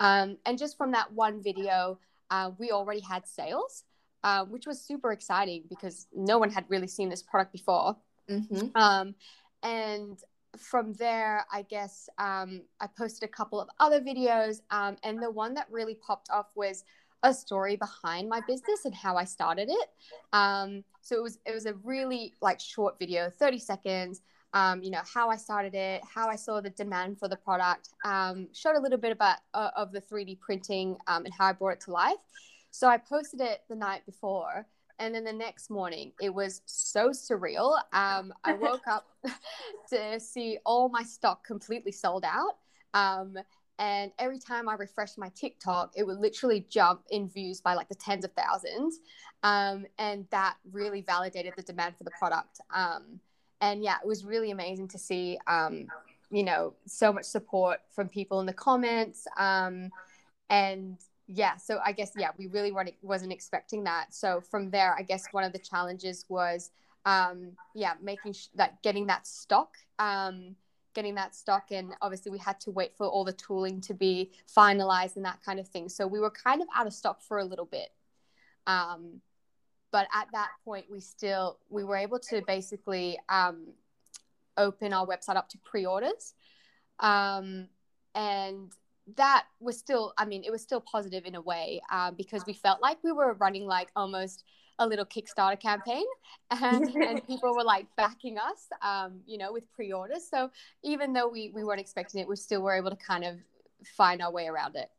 Um, 0.00 0.36
and 0.46 0.58
just 0.58 0.76
from 0.76 0.92
that 0.92 1.12
one 1.12 1.42
video, 1.42 1.98
uh, 2.30 2.52
we 2.58 2.70
already 2.70 3.00
had 3.00 3.26
sales, 3.26 3.84
uh, 4.22 4.44
which 4.44 4.66
was 4.66 4.80
super 4.80 5.12
exciting 5.12 5.64
because 5.68 6.06
no 6.14 6.38
one 6.38 6.50
had 6.50 6.64
really 6.68 6.86
seen 6.86 7.08
this 7.08 7.22
product 7.22 7.52
before. 7.52 7.96
Mm-hmm. 8.30 8.68
Um, 8.74 9.14
and 9.62 10.18
from 10.56 10.92
there, 10.94 11.44
I 11.52 11.62
guess 11.62 12.08
um, 12.18 12.62
I 12.80 12.86
posted 12.86 13.28
a 13.28 13.32
couple 13.32 13.60
of 13.60 13.68
other 13.80 14.00
videos, 14.00 14.60
um, 14.70 14.96
and 15.02 15.22
the 15.22 15.30
one 15.30 15.54
that 15.54 15.66
really 15.70 15.94
popped 15.94 16.30
off 16.30 16.46
was 16.54 16.84
a 17.22 17.34
story 17.34 17.76
behind 17.76 18.28
my 18.28 18.40
business 18.46 18.84
and 18.84 18.94
how 18.94 19.16
I 19.16 19.24
started 19.24 19.68
it. 19.68 19.88
Um, 20.32 20.84
so 21.00 21.16
it 21.16 21.22
was 21.22 21.38
it 21.46 21.52
was 21.52 21.66
a 21.66 21.74
really 21.84 22.34
like 22.40 22.60
short 22.60 22.98
video, 22.98 23.30
thirty 23.30 23.58
seconds. 23.58 24.22
Um, 24.54 24.82
you 24.82 24.90
know 24.90 25.02
how 25.12 25.28
I 25.28 25.36
started 25.36 25.74
it, 25.74 26.02
how 26.04 26.28
I 26.28 26.36
saw 26.36 26.60
the 26.60 26.70
demand 26.70 27.18
for 27.18 27.28
the 27.28 27.36
product, 27.36 27.90
um, 28.04 28.48
showed 28.52 28.76
a 28.76 28.80
little 28.80 28.98
bit 28.98 29.12
about 29.12 29.38
uh, 29.54 29.70
of 29.76 29.92
the 29.92 30.00
three 30.00 30.24
D 30.24 30.38
printing 30.40 30.96
um, 31.06 31.24
and 31.24 31.34
how 31.36 31.46
I 31.46 31.52
brought 31.52 31.74
it 31.74 31.80
to 31.82 31.92
life. 31.92 32.16
So 32.70 32.88
I 32.88 32.98
posted 32.98 33.40
it 33.40 33.62
the 33.68 33.76
night 33.76 34.06
before, 34.06 34.66
and 34.98 35.14
then 35.14 35.24
the 35.24 35.32
next 35.32 35.70
morning, 35.70 36.12
it 36.20 36.32
was 36.32 36.62
so 36.66 37.10
surreal. 37.10 37.78
Um, 37.92 38.32
I 38.44 38.52
woke 38.60 38.86
up 38.88 39.06
to 39.90 40.18
see 40.18 40.58
all 40.64 40.88
my 40.88 41.02
stock 41.02 41.44
completely 41.46 41.92
sold 41.92 42.24
out. 42.24 42.56
Um, 42.94 43.36
and 43.78 44.10
every 44.18 44.40
time 44.40 44.68
I 44.68 44.74
refreshed 44.74 45.18
my 45.18 45.28
TikTok, 45.36 45.92
it 45.94 46.04
would 46.04 46.18
literally 46.18 46.66
jump 46.68 47.02
in 47.10 47.28
views 47.28 47.60
by 47.60 47.74
like 47.74 47.88
the 47.88 47.94
tens 47.94 48.24
of 48.24 48.32
thousands. 48.32 48.98
Um, 49.44 49.86
and 49.98 50.26
that 50.30 50.56
really 50.72 51.02
validated 51.02 51.52
the 51.56 51.62
demand 51.62 51.96
for 51.96 52.02
the 52.02 52.10
product. 52.18 52.60
Um, 52.74 53.20
and 53.60 53.82
yeah, 53.82 53.96
it 54.02 54.06
was 54.06 54.24
really 54.24 54.50
amazing 54.50 54.88
to 54.88 54.98
see, 54.98 55.38
um, 55.46 55.86
you 56.30 56.42
know, 56.42 56.74
so 56.86 57.12
much 57.12 57.24
support 57.24 57.80
from 57.90 58.08
people 58.08 58.40
in 58.40 58.46
the 58.46 58.52
comments. 58.52 59.26
Um, 59.36 59.90
and 60.50 60.98
yeah 61.28 61.56
so 61.56 61.78
i 61.84 61.92
guess 61.92 62.12
yeah 62.16 62.30
we 62.38 62.46
really 62.46 62.72
weren't 62.72 62.90
wasn't 63.02 63.30
expecting 63.30 63.84
that 63.84 64.12
so 64.14 64.40
from 64.40 64.70
there 64.70 64.94
i 64.98 65.02
guess 65.02 65.26
one 65.32 65.44
of 65.44 65.52
the 65.52 65.58
challenges 65.58 66.24
was 66.28 66.70
um 67.04 67.52
yeah 67.74 67.92
making 68.02 68.32
sh- 68.32 68.46
that 68.54 68.82
getting 68.82 69.06
that 69.06 69.26
stock 69.26 69.76
um 69.98 70.56
getting 70.94 71.14
that 71.14 71.34
stock 71.34 71.66
and 71.70 71.92
obviously 72.00 72.32
we 72.32 72.38
had 72.38 72.58
to 72.58 72.70
wait 72.70 72.96
for 72.96 73.06
all 73.06 73.24
the 73.24 73.32
tooling 73.34 73.80
to 73.80 73.92
be 73.92 74.30
finalized 74.56 75.16
and 75.16 75.24
that 75.24 75.38
kind 75.44 75.60
of 75.60 75.68
thing 75.68 75.88
so 75.88 76.06
we 76.06 76.18
were 76.18 76.30
kind 76.30 76.62
of 76.62 76.68
out 76.74 76.86
of 76.86 76.94
stock 76.94 77.20
for 77.20 77.38
a 77.38 77.44
little 77.44 77.66
bit 77.66 77.90
um 78.66 79.20
but 79.90 80.06
at 80.14 80.28
that 80.32 80.50
point 80.64 80.86
we 80.90 81.00
still 81.00 81.58
we 81.68 81.84
were 81.84 81.96
able 81.96 82.18
to 82.18 82.42
basically 82.46 83.18
um 83.28 83.66
open 84.56 84.92
our 84.92 85.06
website 85.06 85.36
up 85.36 85.48
to 85.48 85.58
pre-orders. 85.58 86.34
Um 87.00 87.68
and 88.14 88.72
that 89.16 89.46
was 89.60 89.78
still 89.78 90.12
i 90.18 90.24
mean 90.24 90.42
it 90.44 90.50
was 90.50 90.60
still 90.60 90.80
positive 90.80 91.24
in 91.24 91.34
a 91.34 91.40
way 91.40 91.80
um, 91.90 92.14
because 92.14 92.44
we 92.46 92.52
felt 92.52 92.82
like 92.82 92.98
we 93.02 93.12
were 93.12 93.32
running 93.34 93.66
like 93.66 93.88
almost 93.96 94.44
a 94.80 94.86
little 94.86 95.04
kickstarter 95.04 95.58
campaign 95.58 96.04
and, 96.50 96.94
and 96.94 97.26
people 97.26 97.54
were 97.54 97.64
like 97.64 97.86
backing 97.96 98.38
us 98.38 98.68
um, 98.82 99.20
you 99.26 99.38
know 99.38 99.52
with 99.52 99.70
pre-orders. 99.72 100.28
So 100.30 100.50
even 100.84 101.12
though 101.12 101.28
we, 101.28 101.50
we 101.54 101.64
weren't 101.64 101.80
expecting 101.80 102.20
it 102.20 102.28
we 102.28 102.36
still 102.36 102.62
were 102.62 102.74
able 102.74 102.90
to 102.90 102.96
kind 102.96 103.24
of 103.24 103.36
find 103.96 104.20
our 104.20 104.32
way 104.32 104.46
around 104.46 104.76
it 104.76 104.90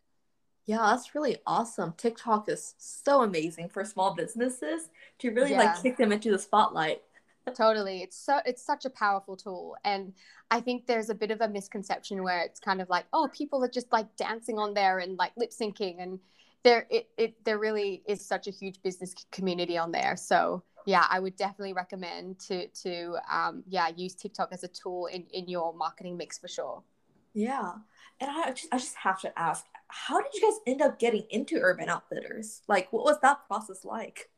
yeah 0.69 0.91
that's 0.91 1.15
really 1.15 1.37
awesome. 1.47 1.95
Tiktok 1.97 2.47
is 2.47 2.75
so 2.77 3.23
amazing 3.23 3.69
for 3.69 3.83
small 3.83 4.13
businesses 4.13 4.89
to 5.17 5.31
really 5.31 5.51
yeah. 5.51 5.63
like 5.63 5.81
kick 5.81 5.97
them 5.97 6.11
into 6.11 6.29
the 6.29 6.37
spotlight. 6.37 7.01
Totally. 7.55 8.03
It's 8.03 8.15
so 8.15 8.39
it's 8.45 8.63
such 8.63 8.85
a 8.85 8.91
powerful 8.91 9.35
tool 9.35 9.75
and 9.83 10.13
i 10.51 10.59
think 10.61 10.85
there's 10.85 11.09
a 11.09 11.15
bit 11.15 11.31
of 11.31 11.41
a 11.41 11.49
misconception 11.49 12.21
where 12.21 12.41
it's 12.41 12.59
kind 12.59 12.81
of 12.81 12.89
like 12.89 13.05
oh 13.13 13.27
people 13.33 13.63
are 13.63 13.69
just 13.69 13.91
like 13.91 14.15
dancing 14.15 14.59
on 14.59 14.75
there 14.75 14.99
and 14.99 15.17
like 15.17 15.31
lip 15.37 15.49
syncing 15.49 15.95
and 16.03 16.19
there 16.63 16.85
it, 16.91 17.07
it 17.17 17.43
there 17.45 17.57
really 17.57 18.03
is 18.07 18.23
such 18.23 18.45
a 18.47 18.51
huge 18.51 18.79
business 18.83 19.15
community 19.31 19.75
on 19.75 19.91
there. 19.91 20.15
So 20.15 20.61
yeah 20.85 21.05
i 21.09 21.19
would 21.19 21.35
definitely 21.35 21.73
recommend 21.73 22.39
to 22.39 22.67
to 22.67 23.17
um, 23.29 23.63
yeah 23.67 23.89
use 23.95 24.13
tiktok 24.13 24.49
as 24.51 24.63
a 24.63 24.67
tool 24.67 25.07
in 25.07 25.25
in 25.33 25.47
your 25.47 25.73
marketing 25.73 26.15
mix 26.15 26.37
for 26.37 26.47
sure 26.47 26.83
yeah 27.33 27.73
and 28.19 28.29
i 28.29 28.51
just 28.51 28.67
i 28.71 28.77
just 28.77 28.95
have 28.95 29.19
to 29.19 29.39
ask 29.39 29.65
how 29.87 30.19
did 30.21 30.33
you 30.33 30.41
guys 30.41 30.59
end 30.67 30.81
up 30.81 30.99
getting 30.99 31.25
into 31.29 31.59
urban 31.59 31.89
outfitters 31.89 32.61
like 32.67 32.91
what 32.91 33.03
was 33.03 33.17
that 33.21 33.45
process 33.47 33.85
like 33.85 34.29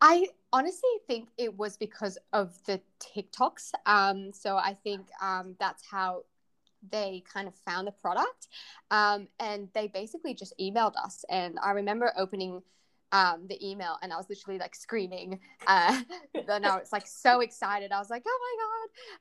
I 0.00 0.28
honestly 0.52 0.90
think 1.06 1.30
it 1.38 1.56
was 1.56 1.76
because 1.76 2.18
of 2.32 2.54
the 2.66 2.80
TikToks. 3.00 3.72
Um, 3.86 4.30
so 4.32 4.56
I 4.56 4.76
think 4.84 5.06
um, 5.22 5.56
that's 5.58 5.82
how 5.90 6.24
they 6.90 7.24
kind 7.32 7.48
of 7.48 7.54
found 7.54 7.86
the 7.86 7.92
product. 7.92 8.48
Um, 8.90 9.28
and 9.40 9.68
they 9.74 9.88
basically 9.88 10.34
just 10.34 10.52
emailed 10.60 10.96
us. 10.96 11.24
And 11.30 11.58
I 11.62 11.70
remember 11.70 12.12
opening 12.16 12.62
um, 13.12 13.46
the 13.48 13.64
email 13.66 13.96
and 14.02 14.12
I 14.12 14.16
was 14.16 14.28
literally 14.28 14.58
like 14.58 14.74
screaming. 14.74 15.40
Uh, 15.66 16.02
no, 16.34 16.76
it's 16.76 16.92
like 16.92 17.06
so 17.06 17.40
excited. 17.40 17.92
I 17.92 17.98
was 17.98 18.10
like, 18.10 18.24
oh 18.26 18.38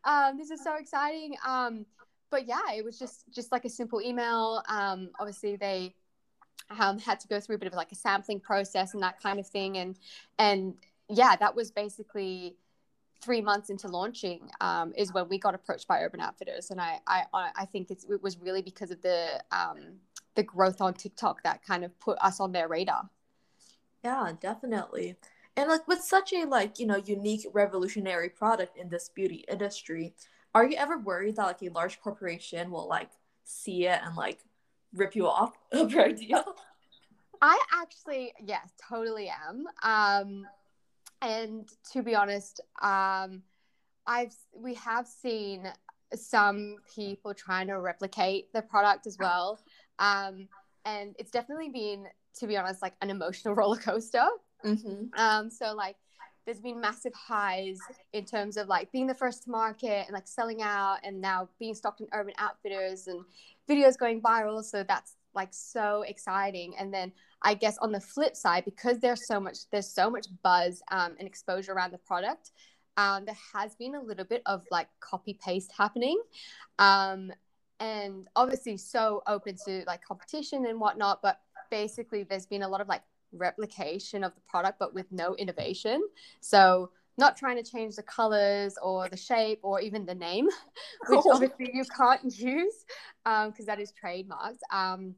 my 0.04 0.12
God, 0.12 0.30
um, 0.32 0.38
this 0.38 0.52
is 0.52 0.64
so 0.64 0.76
exciting. 0.76 1.36
Um, 1.46 1.86
but 2.36 2.50
yeah, 2.50 2.74
it 2.76 2.84
was 2.84 3.00
just 3.00 3.24
just 3.32 3.50
like 3.54 3.64
a 3.64 3.70
simple 3.70 4.02
email. 4.02 4.62
Um, 4.68 5.12
obviously, 5.18 5.56
they 5.56 5.96
um, 6.78 7.00
had 7.00 7.18
to 7.22 7.30
go 7.30 7.40
through 7.40 7.56
a 7.56 7.60
bit 7.60 7.70
of 7.70 7.74
like 7.74 7.94
a 7.94 7.96
sampling 7.96 8.42
process 8.42 8.94
and 8.94 9.02
that 9.02 9.22
kind 9.22 9.40
of 9.40 9.48
thing. 9.48 9.78
And 9.78 9.98
and 10.38 10.74
yeah, 11.08 11.38
that 11.38 11.56
was 11.56 11.72
basically 11.72 12.58
three 13.22 13.42
months 13.42 13.70
into 13.70 13.88
launching 13.88 14.50
um, 14.60 14.92
is 14.98 15.14
when 15.14 15.30
we 15.30 15.40
got 15.40 15.56
approached 15.56 15.88
by 15.88 16.02
Urban 16.02 16.20
Outfitters, 16.20 16.72
and 16.72 16.82
I 16.82 17.00
I, 17.08 17.24
I 17.34 17.66
think 17.68 17.90
it 17.90 18.04
was 18.22 18.38
really 18.38 18.62
because 18.62 18.92
of 18.92 19.02
the 19.02 19.42
um, 19.54 19.94
the 20.36 20.44
growth 20.44 20.82
on 20.82 20.94
TikTok 20.94 21.42
that 21.44 21.64
kind 21.64 21.86
of 21.86 21.98
put 22.02 22.18
us 22.20 22.42
on 22.42 22.52
their 22.52 22.68
radar. 22.68 23.10
Yeah, 24.04 24.34
definitely. 24.42 25.16
And 25.56 25.70
like 25.70 25.88
with 25.88 26.02
such 26.02 26.34
a 26.34 26.44
like 26.44 26.80
you 26.80 26.86
know 26.86 26.98
unique 26.98 27.48
revolutionary 27.54 28.28
product 28.28 28.78
in 28.78 28.90
this 28.90 29.08
beauty 29.08 29.46
industry, 29.50 30.14
are 30.56 30.66
you 30.66 30.78
ever 30.78 30.98
worried 30.98 31.36
that 31.36 31.44
like 31.44 31.62
a 31.62 31.70
large 31.70 32.00
corporation 32.02 32.72
will 32.72 32.88
like 32.88 33.10
see 33.44 33.86
it 33.86 34.00
and 34.04 34.16
like 34.16 34.40
rip 34.94 35.16
you 35.16 35.28
off 35.28 35.54
of 35.72 35.92
your 35.92 36.06
idea? 36.06 36.44
I 37.42 37.62
actually, 37.74 38.34
yes, 38.42 38.72
totally 38.90 39.30
am. 39.30 39.66
Um, 39.84 40.48
and 41.22 41.68
to 41.92 42.02
be 42.02 42.16
honest, 42.16 42.62
um, 42.82 43.44
I've 44.08 44.36
we 44.54 44.76
have 44.76 45.08
seen 45.08 45.68
some 46.14 46.78
people 46.96 47.34
trying 47.34 47.68
to 47.68 47.80
replicate 47.80 48.54
the 48.54 48.62
product 48.62 49.08
as 49.08 49.18
well, 49.20 49.60
um, 50.00 50.48
and 50.86 51.16
it's 51.20 51.32
definitely 51.32 51.70
been, 51.70 52.06
to 52.40 52.48
be 52.48 52.56
honest, 52.56 52.82
like 52.82 52.94
an 53.02 53.10
emotional 53.10 53.54
roller 53.56 53.78
coaster. 53.78 54.26
Mm-hmm. 54.64 55.20
Um, 55.20 55.50
so 55.50 55.74
like 55.74 55.98
there's 56.46 56.60
been 56.60 56.80
massive 56.80 57.14
highs 57.14 57.80
in 58.14 58.26
terms 58.26 58.58
of 58.58 58.68
like 58.68 58.92
being 58.92 59.08
the 59.08 59.16
first 59.16 59.44
to 59.44 59.50
market 59.50 60.06
and 60.06 60.14
like 60.14 60.28
selling 60.28 60.62
out 60.62 60.98
and 61.04 61.20
now 61.20 61.50
being 61.60 61.74
stocked 61.74 62.02
in 62.02 62.08
urban 62.14 62.34
outfitters 62.38 63.08
and 63.08 63.24
videos 63.70 63.98
going 63.98 64.22
viral. 64.22 64.64
So 64.64 64.84
that's 64.84 65.16
like 65.34 65.50
so 65.52 66.04
exciting. 66.08 66.74
And 66.80 66.94
then 66.94 67.12
i 67.42 67.54
guess 67.54 67.78
on 67.80 67.92
the 67.92 68.00
flip 68.00 68.34
side 68.34 68.64
because 68.64 68.98
there's 69.00 69.28
so 69.28 69.42
much 69.42 69.70
there's 69.70 69.94
so 69.94 70.10
much 70.10 70.28
buzz 70.42 70.82
um, 70.90 71.16
and 71.20 71.28
exposure 71.28 71.74
around 71.74 71.92
the 71.92 71.98
product 71.98 72.52
um, 72.98 73.26
there 73.26 73.38
has 73.54 73.76
been 73.76 73.96
a 73.96 74.02
little 74.02 74.26
bit 74.26 74.42
of 74.46 74.64
like 74.72 74.88
copy 75.00 75.38
paste 75.44 75.72
happening. 75.78 76.20
Um, 76.80 77.32
and 77.82 78.28
obviously 78.38 78.78
so 78.78 79.22
open 79.28 79.56
to 79.66 79.84
like 79.86 80.02
competition 80.02 80.66
and 80.66 80.80
whatnot 80.80 81.22
but 81.22 81.42
basically 81.70 82.24
there's 82.24 82.46
been 82.46 82.64
a 82.64 82.68
lot 82.68 82.80
of 82.80 82.88
like 82.88 83.02
replication 83.36 84.24
of 84.24 84.34
the 84.36 84.42
product 84.42 84.80
but 84.80 84.94
with 84.94 85.12
no 85.12 85.36
innovation. 85.36 86.02
So 86.42 86.92
not 87.18 87.38
trying 87.38 87.62
to 87.62 87.70
change 87.70 87.96
the 87.96 88.04
colors 88.04 88.76
or 88.82 89.08
the 89.08 89.18
shape 89.18 89.60
or 89.62 89.80
even 89.80 90.06
the 90.06 90.16
name 90.16 90.48
which 91.08 91.22
oh. 91.26 91.34
obviously 91.34 91.72
you 91.74 91.84
can't 91.96 92.24
use 92.38 92.86
because 93.24 93.60
um, 93.60 93.66
that 93.66 93.80
is 93.80 93.94
trademarked. 94.04 94.60
Um, 94.72 95.16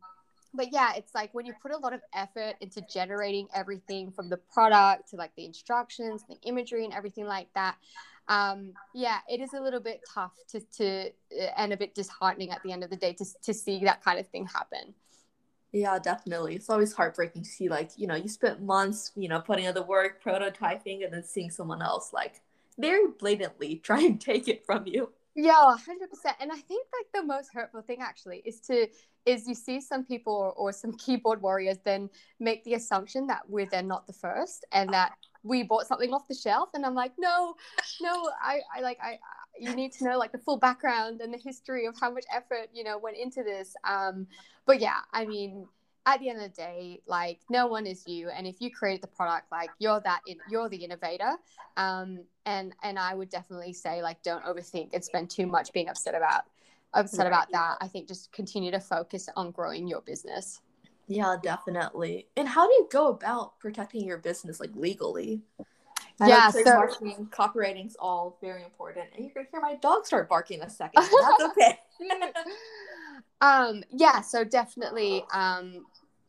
but 0.53 0.71
yeah 0.71 0.93
it's 0.95 1.13
like 1.13 1.33
when 1.33 1.45
you 1.45 1.53
put 1.61 1.71
a 1.71 1.77
lot 1.77 1.93
of 1.93 2.01
effort 2.13 2.55
into 2.61 2.81
generating 2.91 3.47
everything 3.53 4.11
from 4.11 4.29
the 4.29 4.37
product 4.37 5.09
to 5.09 5.15
like 5.15 5.31
the 5.35 5.45
instructions 5.45 6.23
the 6.27 6.37
imagery 6.43 6.85
and 6.85 6.93
everything 6.93 7.25
like 7.25 7.47
that 7.53 7.75
um, 8.29 8.73
yeah 8.93 9.19
it 9.29 9.39
is 9.39 9.53
a 9.53 9.59
little 9.59 9.79
bit 9.79 10.01
tough 10.13 10.33
to, 10.49 10.59
to 10.75 11.09
and 11.57 11.71
a 11.71 11.77
bit 11.77 11.95
disheartening 11.95 12.51
at 12.51 12.61
the 12.63 12.71
end 12.71 12.83
of 12.83 12.89
the 12.89 12.95
day 12.95 13.13
to, 13.13 13.25
to 13.41 13.53
see 13.53 13.83
that 13.83 14.03
kind 14.03 14.19
of 14.19 14.27
thing 14.27 14.45
happen 14.45 14.93
yeah, 15.71 15.99
definitely. 15.99 16.55
It's 16.55 16.69
always 16.69 16.93
heartbreaking 16.93 17.43
to 17.43 17.49
see 17.49 17.69
like, 17.69 17.91
you 17.97 18.07
know, 18.07 18.15
you 18.15 18.29
spent 18.29 18.61
months, 18.61 19.11
you 19.15 19.27
know, 19.27 19.39
putting 19.39 19.65
in 19.65 19.73
the 19.73 19.83
work, 19.83 20.23
prototyping, 20.23 21.03
and 21.03 21.13
then 21.13 21.23
seeing 21.23 21.49
someone 21.49 21.81
else 21.81 22.13
like 22.13 22.41
very 22.79 23.11
blatantly 23.19 23.75
try 23.83 24.01
and 24.01 24.19
take 24.19 24.47
it 24.47 24.65
from 24.65 24.87
you. 24.87 25.11
Yeah, 25.35 25.75
hundred 25.85 26.09
percent. 26.09 26.35
And 26.39 26.51
I 26.51 26.55
think 26.55 26.87
like 26.97 27.05
the 27.13 27.23
most 27.23 27.51
hurtful 27.53 27.83
thing 27.83 27.99
actually 28.01 28.41
is 28.43 28.59
to 28.61 28.87
is 29.27 29.47
you 29.47 29.53
see 29.53 29.79
some 29.81 30.03
people 30.03 30.33
or, 30.33 30.51
or, 30.53 30.71
some 30.71 30.93
keyboard 30.93 31.41
warriors 31.41 31.77
then 31.83 32.09
make 32.39 32.63
the 32.63 32.75
assumption 32.75 33.27
that 33.27 33.41
we're 33.47 33.67
then 33.69 33.85
not 33.85 34.07
the 34.07 34.13
first 34.13 34.65
and 34.71 34.89
that 34.93 35.11
we 35.43 35.63
bought 35.63 35.85
something 35.85 36.13
off 36.13 36.27
the 36.29 36.33
shelf. 36.33 36.69
And 36.73 36.85
I'm 36.85 36.95
like, 36.95 37.11
no, 37.19 37.55
no, 38.01 38.31
I, 38.41 38.61
I 38.75 38.81
like 38.81 38.97
I 39.01 39.19
you 39.59 39.75
need 39.75 39.91
to 39.93 40.05
know 40.05 40.17
like 40.17 40.31
the 40.31 40.37
full 40.37 40.57
background 40.57 41.21
and 41.21 41.33
the 41.33 41.37
history 41.37 41.85
of 41.85 41.95
how 41.99 42.11
much 42.11 42.25
effort 42.33 42.69
you 42.73 42.83
know 42.83 42.97
went 42.97 43.17
into 43.17 43.43
this. 43.43 43.75
Um, 43.83 44.27
but 44.65 44.79
yeah, 44.79 44.99
I 45.13 45.25
mean 45.25 45.67
at 46.07 46.21
the 46.21 46.29
end 46.29 46.41
of 46.41 46.43
the 46.43 46.55
day, 46.55 47.01
like 47.05 47.39
no 47.49 47.67
one 47.67 47.85
is 47.85 48.07
you, 48.07 48.29
and 48.29 48.47
if 48.47 48.61
you 48.61 48.71
created 48.71 49.03
the 49.03 49.07
product, 49.07 49.51
like 49.51 49.69
you're 49.77 49.99
that, 49.99 50.21
in, 50.25 50.37
you're 50.49 50.69
the 50.69 50.77
innovator. 50.77 51.33
Um, 51.75 52.21
and 52.45 52.73
and 52.81 52.97
I 52.97 53.13
would 53.13 53.29
definitely 53.29 53.73
say 53.73 54.01
like 54.01 54.23
don't 54.23 54.43
overthink 54.45 54.91
and 54.93 55.03
spend 55.03 55.29
too 55.29 55.45
much 55.45 55.73
being 55.73 55.89
upset 55.89 56.15
about 56.15 56.43
upset 56.93 57.19
right. 57.19 57.27
about 57.27 57.51
that. 57.51 57.75
I 57.81 57.87
think 57.87 58.07
just 58.07 58.31
continue 58.31 58.71
to 58.71 58.79
focus 58.79 59.27
on 59.35 59.51
growing 59.51 59.87
your 59.87 60.01
business. 60.01 60.61
Yeah, 61.07 61.35
definitely. 61.41 62.27
And 62.35 62.47
how 62.47 62.67
do 62.67 62.73
you 62.73 62.87
go 62.91 63.09
about 63.09 63.59
protecting 63.59 64.05
your 64.05 64.17
business 64.17 64.59
like 64.59 64.71
legally? 64.75 65.41
I 66.19 66.29
yeah, 66.29 66.49
so 66.49 66.63
marketing, 66.63 67.29
copywriting's 67.31 67.95
all 67.99 68.37
very 68.41 68.63
important. 68.63 69.05
And 69.15 69.25
you're 69.25 69.33
gonna 69.33 69.47
hear 69.51 69.61
my 69.61 69.75
dog 69.75 70.05
start 70.05 70.27
barking 70.27 70.59
in 70.59 70.65
a 70.65 70.69
second. 70.69 71.03
That's 71.21 71.43
okay. 71.43 71.79
um, 73.41 73.83
yeah, 73.91 74.21
so 74.21 74.43
definitely 74.43 75.23
um, 75.31 75.85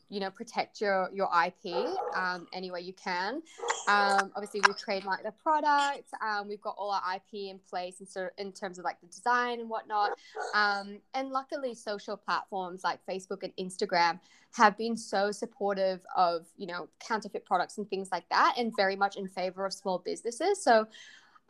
you 0.08 0.20
know 0.20 0.30
protect 0.30 0.80
your 0.80 1.10
your 1.12 1.28
ip 1.46 1.74
um, 2.14 2.46
any 2.52 2.70
way 2.70 2.80
you 2.80 2.92
can. 2.92 3.42
Um, 3.88 4.32
obviously 4.36 4.60
we 4.66 4.74
trademark 4.74 5.22
the 5.22 5.32
product. 5.32 6.08
Um, 6.22 6.48
we've 6.48 6.60
got 6.60 6.74
all 6.78 6.90
our 6.90 7.02
ip 7.16 7.32
in 7.32 7.58
place 7.68 8.00
in, 8.00 8.06
so 8.06 8.28
in 8.38 8.52
terms 8.52 8.78
of 8.78 8.84
like 8.84 9.00
the 9.00 9.06
design 9.06 9.60
and 9.60 9.68
whatnot. 9.68 10.12
Um, 10.54 10.98
and 11.14 11.30
luckily 11.30 11.74
social 11.74 12.16
platforms 12.16 12.82
like 12.84 13.00
facebook 13.08 13.42
and 13.42 13.52
instagram 13.56 14.20
have 14.54 14.76
been 14.76 14.96
so 14.96 15.30
supportive 15.30 16.00
of 16.16 16.46
you 16.56 16.66
know 16.66 16.88
counterfeit 17.06 17.44
products 17.44 17.78
and 17.78 17.88
things 17.88 18.08
like 18.10 18.28
that 18.30 18.54
and 18.56 18.72
very 18.76 18.96
much 18.96 19.16
in 19.16 19.28
favor 19.28 19.66
of 19.66 19.72
small 19.72 19.98
businesses. 19.98 20.62
So 20.62 20.86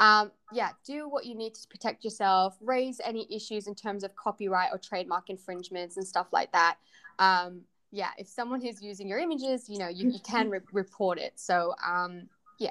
um, 0.00 0.30
yeah, 0.52 0.70
do 0.84 1.08
what 1.08 1.26
you 1.26 1.34
need 1.34 1.54
to 1.54 1.66
protect 1.68 2.04
yourself, 2.04 2.56
raise 2.60 3.00
any 3.04 3.26
issues 3.34 3.66
in 3.66 3.74
terms 3.74 4.04
of 4.04 4.14
copyright 4.14 4.70
or 4.72 4.78
trademark 4.78 5.28
infringements 5.28 5.96
and 5.96 6.06
stuff 6.06 6.28
like 6.32 6.52
that. 6.52 6.76
Um, 7.18 7.62
yeah, 7.90 8.10
if 8.18 8.28
someone 8.28 8.62
is 8.62 8.82
using 8.82 9.08
your 9.08 9.18
images, 9.18 9.68
you 9.68 9.78
know, 9.78 9.88
you, 9.88 10.10
you 10.10 10.18
can 10.20 10.50
re- 10.50 10.60
report 10.72 11.18
it. 11.18 11.32
So, 11.36 11.74
um, 11.84 12.28
yeah. 12.58 12.70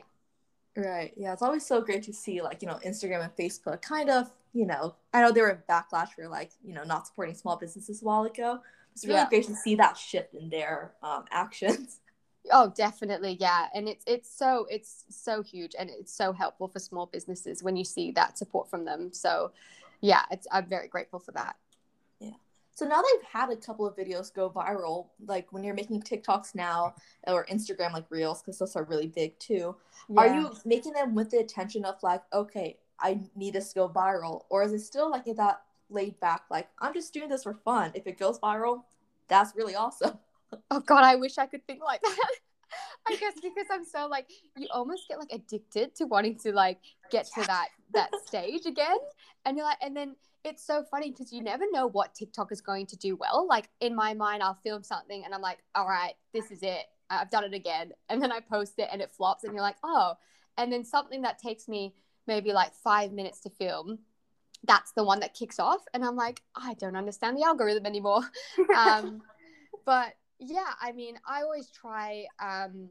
Right. 0.75 1.13
Yeah. 1.17 1.33
It's 1.33 1.41
always 1.41 1.65
so 1.65 1.81
great 1.81 2.03
to 2.03 2.13
see, 2.13 2.41
like, 2.41 2.61
you 2.61 2.67
know, 2.67 2.79
Instagram 2.85 3.23
and 3.23 3.35
Facebook 3.35 3.81
kind 3.81 4.09
of, 4.09 4.31
you 4.53 4.65
know, 4.65 4.95
I 5.13 5.21
know 5.21 5.31
they 5.31 5.41
were 5.41 5.63
backlash 5.69 6.09
for, 6.09 6.27
like, 6.27 6.51
you 6.63 6.73
know, 6.73 6.83
not 6.83 7.07
supporting 7.07 7.35
small 7.35 7.57
businesses 7.57 8.01
a 8.01 8.05
while 8.05 8.23
ago. 8.23 8.59
It's 8.93 9.05
really 9.05 9.19
yeah. 9.19 9.29
great 9.29 9.45
to 9.45 9.55
see 9.55 9.75
that 9.75 9.97
shift 9.97 10.33
in 10.33 10.49
their 10.49 10.93
um, 11.03 11.25
actions. 11.31 11.99
Oh, 12.51 12.71
definitely, 12.75 13.37
yeah, 13.39 13.67
and 13.75 13.89
it's 13.89 14.05
it's 14.07 14.29
so 14.29 14.65
it's 14.71 15.03
so 15.09 15.43
huge, 15.43 15.75
and 15.77 15.89
it's 15.89 16.13
so 16.13 16.31
helpful 16.31 16.69
for 16.69 16.79
small 16.79 17.05
businesses 17.05 17.61
when 17.61 17.75
you 17.75 17.83
see 17.83 18.11
that 18.11 18.37
support 18.37 18.69
from 18.69 18.85
them. 18.85 19.11
So, 19.11 19.51
yeah, 19.99 20.21
it's 20.31 20.47
I'm 20.51 20.65
very 20.65 20.87
grateful 20.87 21.19
for 21.19 21.33
that. 21.33 21.57
So 22.77 22.85
now 22.85 22.97
that 22.97 23.05
they've 23.11 23.29
had 23.31 23.49
a 23.49 23.55
couple 23.55 23.87
of 23.87 23.95
videos 23.95 24.31
go 24.31 24.51
viral, 24.51 25.07
like 25.25 25.51
when 25.51 25.63
you're 25.63 25.73
making 25.73 26.03
TikToks 26.03 26.53
now 26.53 26.93
or 27.25 27.43
Instagram 27.47 27.91
like 27.91 28.05
Reels, 28.11 28.43
because 28.43 28.59
those 28.59 28.75
are 28.75 28.83
really 28.83 29.07
big 29.07 29.37
too. 29.39 29.75
Yeah. 30.07 30.21
Are 30.21 30.27
you 30.27 30.51
making 30.63 30.93
them 30.93 31.15
with 31.15 31.31
the 31.31 31.39
intention 31.39 31.85
of 31.85 31.95
like, 32.03 32.21
okay, 32.31 32.77
I 32.99 33.19
need 33.35 33.55
this 33.55 33.69
to 33.69 33.79
go 33.79 33.89
viral, 33.89 34.43
or 34.51 34.61
is 34.61 34.73
it 34.73 34.81
still 34.81 35.09
like 35.09 35.25
that 35.25 35.63
laid 35.89 36.19
back, 36.19 36.43
like 36.51 36.67
I'm 36.79 36.93
just 36.93 37.15
doing 37.15 37.29
this 37.29 37.41
for 37.41 37.55
fun? 37.55 37.93
If 37.95 38.05
it 38.05 38.19
goes 38.19 38.37
viral, 38.39 38.83
that's 39.27 39.55
really 39.55 39.73
awesome. 39.73 40.19
Oh 40.69 40.79
God, 40.79 41.03
I 41.03 41.15
wish 41.15 41.39
I 41.39 41.47
could 41.47 41.65
think 41.65 41.81
like 41.83 42.01
that. 42.03 42.29
I 43.09 43.15
guess 43.15 43.33
because 43.41 43.65
I'm 43.71 43.85
so 43.85 44.05
like 44.07 44.29
you 44.55 44.67
almost 44.71 45.07
get 45.09 45.17
like 45.17 45.31
addicted 45.31 45.95
to 45.95 46.05
wanting 46.05 46.37
to 46.43 46.51
like 46.51 46.77
get 47.09 47.25
to 47.33 47.41
that 47.47 47.69
that 47.93 48.11
stage 48.27 48.67
again, 48.67 48.97
and 49.45 49.57
you're 49.57 49.65
like, 49.65 49.79
and 49.81 49.97
then 49.97 50.15
it's 50.47 50.65
so 50.65 50.83
funny 50.89 51.11
because 51.11 51.33
you 51.33 51.43
never 51.43 51.65
know 51.71 51.87
what 51.87 52.15
TikTok 52.15 52.51
is 52.51 52.61
going 52.61 52.85
to 52.87 52.95
do 52.95 53.15
well. 53.15 53.45
Like 53.47 53.69
in 53.81 53.93
my 53.93 54.13
mind, 54.13 54.41
I'll 54.41 54.57
film 54.63 54.81
something 54.81 55.23
and 55.23 55.33
I'm 55.33 55.41
like, 55.41 55.59
all 55.75 55.87
right, 55.87 56.13
this 56.33 56.51
is 56.51 56.63
it. 56.63 56.85
I've 57.09 57.29
done 57.29 57.43
it 57.43 57.53
again. 57.53 57.91
And 58.09 58.21
then 58.21 58.31
I 58.31 58.39
post 58.39 58.75
it 58.77 58.89
and 58.91 59.01
it 59.01 59.11
flops 59.11 59.43
and 59.43 59.53
you're 59.53 59.61
like, 59.61 59.75
oh. 59.83 60.13
And 60.57 60.71
then 60.71 60.83
something 60.83 61.21
that 61.21 61.37
takes 61.39 61.67
me 61.67 61.93
maybe 62.25 62.53
like 62.53 62.73
five 62.73 63.11
minutes 63.11 63.41
to 63.41 63.49
film, 63.49 63.99
that's 64.63 64.91
the 64.93 65.03
one 65.03 65.19
that 65.19 65.33
kicks 65.33 65.59
off. 65.59 65.81
And 65.93 66.03
I'm 66.03 66.15
like, 66.15 66.41
I 66.55 66.73
don't 66.75 66.95
understand 66.95 67.37
the 67.37 67.43
algorithm 67.43 67.85
anymore. 67.85 68.21
um, 68.77 69.21
but 69.85 70.13
yeah, 70.39 70.73
I 70.81 70.93
mean, 70.93 71.15
I 71.27 71.41
always 71.41 71.69
try 71.69 72.25
um, 72.39 72.89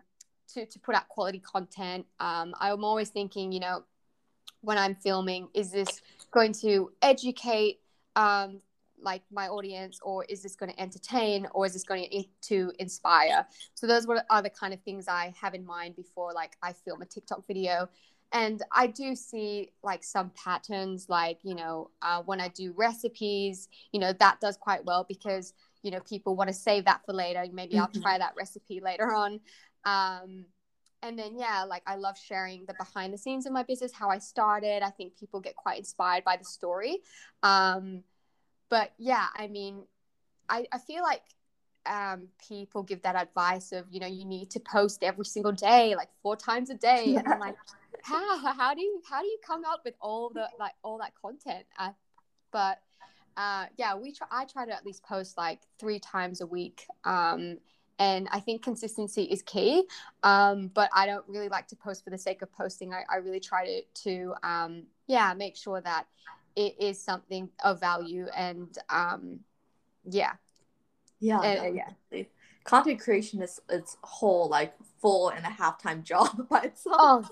to, 0.54 0.66
to 0.66 0.78
put 0.78 0.94
out 0.94 1.08
quality 1.08 1.38
content. 1.40 2.06
Um, 2.20 2.54
I'm 2.60 2.84
always 2.84 3.08
thinking, 3.08 3.52
you 3.52 3.60
know, 3.60 3.84
when 4.60 4.78
I'm 4.78 4.94
filming, 4.96 5.48
is 5.54 5.70
this 5.70 6.02
going 6.36 6.52
to 6.52 6.90
educate 7.00 7.80
um, 8.14 8.60
like 9.00 9.22
my 9.32 9.48
audience 9.48 9.98
or 10.02 10.24
is 10.26 10.42
this 10.42 10.54
going 10.54 10.70
to 10.70 10.78
entertain 10.78 11.46
or 11.54 11.64
is 11.64 11.72
this 11.72 11.82
going 11.82 12.06
to, 12.10 12.24
to 12.42 12.72
inspire? 12.78 13.46
So 13.74 13.86
those 13.86 14.06
are 14.28 14.42
the 14.42 14.50
kind 14.50 14.74
of 14.74 14.80
things 14.82 15.08
i 15.08 15.32
have 15.40 15.54
in 15.54 15.64
mind 15.64 15.96
before 15.96 16.32
like 16.34 16.52
i 16.62 16.74
film 16.74 17.00
a 17.00 17.06
tiktok 17.06 17.46
video. 17.46 17.88
And 18.32 18.60
i 18.70 18.86
do 18.86 19.14
see 19.14 19.70
like 19.82 20.04
some 20.04 20.30
patterns 20.44 21.06
like 21.08 21.38
you 21.42 21.54
know 21.54 21.90
uh, 22.02 22.20
when 22.28 22.40
i 22.40 22.48
do 22.48 22.74
recipes 22.76 23.68
you 23.92 24.00
know 24.00 24.12
that 24.14 24.40
does 24.40 24.56
quite 24.56 24.84
well 24.84 25.06
because 25.08 25.54
you 25.84 25.90
know 25.92 26.00
people 26.00 26.34
want 26.36 26.48
to 26.48 26.54
save 26.54 26.84
that 26.84 27.00
for 27.06 27.14
later. 27.14 27.44
Maybe 27.50 27.74
mm-hmm. 27.74 27.82
i'll 27.96 28.02
try 28.02 28.18
that 28.18 28.34
recipe 28.36 28.80
later 28.80 29.14
on. 29.14 29.40
Um, 29.84 30.46
and 31.06 31.18
then 31.18 31.38
yeah 31.38 31.64
like 31.64 31.82
i 31.86 31.94
love 31.94 32.16
sharing 32.18 32.64
the 32.66 32.74
behind 32.74 33.12
the 33.12 33.18
scenes 33.18 33.46
of 33.46 33.52
my 33.52 33.62
business 33.62 33.92
how 33.92 34.08
i 34.08 34.18
started. 34.18 34.82
I 34.82 34.90
think 34.90 35.16
people 35.18 35.40
get 35.40 35.56
quite 35.56 35.78
inspired 35.78 36.24
by 36.24 36.36
the 36.36 36.44
story. 36.44 36.98
Um, 37.42 38.02
but 38.68 38.92
yeah 38.98 39.26
i 39.36 39.46
mean 39.46 39.84
i, 40.48 40.66
I 40.72 40.78
feel 40.78 41.02
like 41.02 41.22
um, 41.86 42.26
people 42.48 42.82
give 42.82 43.02
that 43.02 43.14
advice 43.14 43.70
of 43.70 43.84
you 43.90 44.00
know 44.00 44.08
you 44.08 44.24
need 44.24 44.50
to 44.50 44.60
post 44.60 45.04
every 45.04 45.24
single 45.24 45.52
day 45.52 45.94
like 45.94 46.08
four 46.22 46.36
times 46.36 46.68
a 46.70 46.74
day. 46.74 47.14
And 47.16 47.28
i'm 47.28 47.38
like 47.38 47.56
how 48.02 48.38
how 48.38 48.74
do 48.74 48.80
you 48.82 49.00
how 49.08 49.20
do 49.20 49.26
you 49.26 49.38
come 49.46 49.64
up 49.64 49.82
with 49.84 49.94
all 50.00 50.30
the 50.30 50.48
like 50.58 50.74
all 50.82 50.98
that 50.98 51.12
content? 51.20 51.64
Uh, 51.78 51.90
but 52.52 52.80
uh, 53.36 53.66
yeah 53.76 53.94
we 53.94 54.12
try 54.12 54.26
i 54.30 54.44
try 54.46 54.64
to 54.64 54.74
at 54.74 54.84
least 54.84 55.04
post 55.04 55.36
like 55.36 55.60
three 55.78 56.00
times 56.00 56.40
a 56.40 56.46
week. 56.46 56.86
Um, 57.04 57.58
and 57.98 58.28
I 58.30 58.40
think 58.40 58.62
consistency 58.62 59.22
is 59.24 59.42
key. 59.42 59.84
Um, 60.22 60.68
but 60.68 60.90
I 60.94 61.06
don't 61.06 61.24
really 61.28 61.48
like 61.48 61.66
to 61.68 61.76
post 61.76 62.04
for 62.04 62.10
the 62.10 62.18
sake 62.18 62.42
of 62.42 62.52
posting. 62.52 62.92
I, 62.92 63.02
I 63.10 63.16
really 63.16 63.40
try 63.40 63.64
to 63.66 63.82
to 64.04 64.34
um, 64.42 64.82
yeah 65.06 65.34
make 65.34 65.56
sure 65.56 65.80
that 65.80 66.06
it 66.54 66.74
is 66.80 67.02
something 67.02 67.48
of 67.64 67.80
value 67.80 68.26
and 68.34 68.76
um, 68.88 69.40
yeah, 70.04 70.32
yeah, 71.20 71.40
and, 71.40 71.76
yeah. 71.76 72.22
Content 72.64 72.98
creation 72.98 73.40
is 73.42 73.60
its 73.70 73.96
whole 74.02 74.48
like 74.48 74.74
full 75.00 75.28
and 75.28 75.44
a 75.44 75.50
half 75.50 75.80
time 75.80 76.02
job 76.02 76.48
by 76.50 76.62
itself. 76.62 76.98
Oh, 76.98 77.28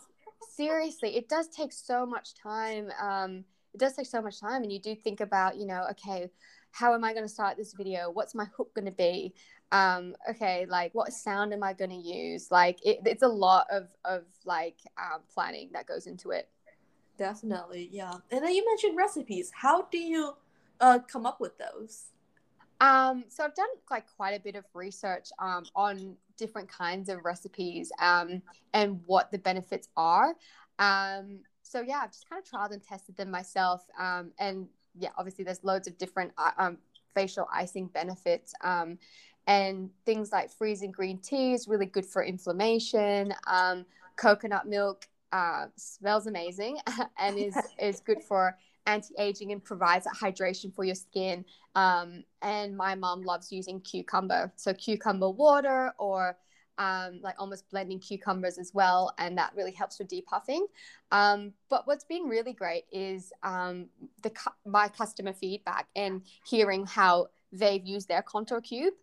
seriously, 0.56 1.16
it 1.16 1.28
does 1.28 1.48
take 1.48 1.72
so 1.72 2.06
much 2.06 2.34
time. 2.34 2.90
Um, 3.00 3.44
it 3.72 3.80
does 3.80 3.94
take 3.94 4.06
so 4.06 4.22
much 4.22 4.40
time, 4.40 4.62
and 4.62 4.72
you 4.72 4.78
do 4.78 4.94
think 4.94 5.20
about 5.20 5.56
you 5.56 5.66
know 5.66 5.86
okay 5.90 6.30
how 6.74 6.92
am 6.92 7.04
I 7.04 7.12
going 7.12 7.24
to 7.24 7.28
start 7.28 7.56
this 7.56 7.72
video? 7.72 8.10
What's 8.10 8.34
my 8.34 8.46
hook 8.56 8.74
going 8.74 8.86
to 8.86 8.90
be? 8.90 9.32
Um, 9.74 10.14
okay, 10.30 10.66
like 10.68 10.94
what 10.94 11.12
sound 11.12 11.52
am 11.52 11.64
I 11.64 11.72
going 11.72 11.90
to 11.90 11.96
use? 11.96 12.48
Like 12.52 12.78
it, 12.86 13.00
it's 13.04 13.24
a 13.24 13.28
lot 13.28 13.66
of, 13.70 13.88
of 14.04 14.22
like 14.44 14.76
um, 14.96 15.22
planning 15.34 15.70
that 15.72 15.86
goes 15.86 16.06
into 16.06 16.30
it. 16.30 16.48
Definitely, 17.18 17.88
yeah. 17.90 18.12
And 18.30 18.44
then 18.44 18.54
you 18.54 18.64
mentioned 18.64 18.96
recipes. 18.96 19.50
How 19.52 19.82
do 19.90 19.98
you 19.98 20.34
uh, 20.80 21.00
come 21.10 21.26
up 21.26 21.40
with 21.40 21.58
those? 21.58 22.06
Um, 22.80 23.24
so 23.28 23.44
I've 23.44 23.54
done 23.56 23.66
like 23.90 24.04
quite 24.16 24.36
a 24.36 24.40
bit 24.40 24.54
of 24.54 24.64
research 24.74 25.30
um, 25.40 25.64
on 25.74 26.16
different 26.36 26.68
kinds 26.68 27.08
of 27.08 27.24
recipes 27.24 27.90
um, 28.00 28.42
and 28.74 29.00
what 29.06 29.32
the 29.32 29.38
benefits 29.38 29.88
are. 29.96 30.36
Um, 30.78 31.40
so 31.62 31.80
yeah, 31.80 32.00
I've 32.04 32.12
just 32.12 32.28
kind 32.30 32.40
of 32.40 32.48
tried 32.48 32.70
and 32.70 32.82
tested 32.82 33.16
them 33.16 33.30
myself. 33.30 33.84
Um, 33.98 34.30
and 34.38 34.68
yeah, 34.96 35.10
obviously 35.18 35.44
there's 35.44 35.64
loads 35.64 35.88
of 35.88 35.98
different 35.98 36.30
uh, 36.38 36.52
um, 36.58 36.78
facial 37.14 37.48
icing 37.52 37.86
benefits. 37.86 38.54
Um, 38.60 38.98
and 39.46 39.90
things 40.06 40.32
like 40.32 40.50
freezing 40.50 40.90
green 40.90 41.18
tea 41.18 41.52
is 41.52 41.68
really 41.68 41.86
good 41.86 42.06
for 42.06 42.22
inflammation. 42.22 43.34
Um, 43.46 43.84
coconut 44.16 44.66
milk 44.66 45.06
uh, 45.32 45.66
smells 45.76 46.26
amazing 46.26 46.78
and 47.18 47.38
is 47.38 47.56
is 47.78 48.00
good 48.00 48.22
for 48.22 48.56
anti-aging 48.86 49.50
and 49.52 49.64
provides 49.64 50.04
that 50.04 50.14
hydration 50.14 50.74
for 50.74 50.84
your 50.84 50.94
skin. 50.94 51.44
Um, 51.74 52.24
and 52.42 52.76
my 52.76 52.94
mom 52.94 53.22
loves 53.22 53.50
using 53.50 53.80
cucumber, 53.80 54.52
so 54.56 54.74
cucumber 54.74 55.30
water 55.30 55.92
or 55.98 56.36
um, 56.78 57.20
like 57.22 57.36
almost 57.38 57.68
blending 57.70 58.00
cucumbers 58.00 58.58
as 58.58 58.72
well, 58.74 59.14
and 59.18 59.38
that 59.38 59.52
really 59.56 59.72
helps 59.72 59.98
with 59.98 60.08
depuffing. 60.08 60.62
Um, 61.12 61.52
but 61.70 61.86
what's 61.86 62.04
been 62.04 62.24
really 62.24 62.52
great 62.52 62.84
is 62.92 63.32
um, 63.42 63.86
the 64.22 64.32
my 64.66 64.88
customer 64.88 65.32
feedback 65.32 65.86
and 65.94 66.22
hearing 66.44 66.84
how 66.84 67.28
they've 67.52 67.84
used 67.84 68.08
their 68.08 68.22
contour 68.22 68.60
cube. 68.60 68.94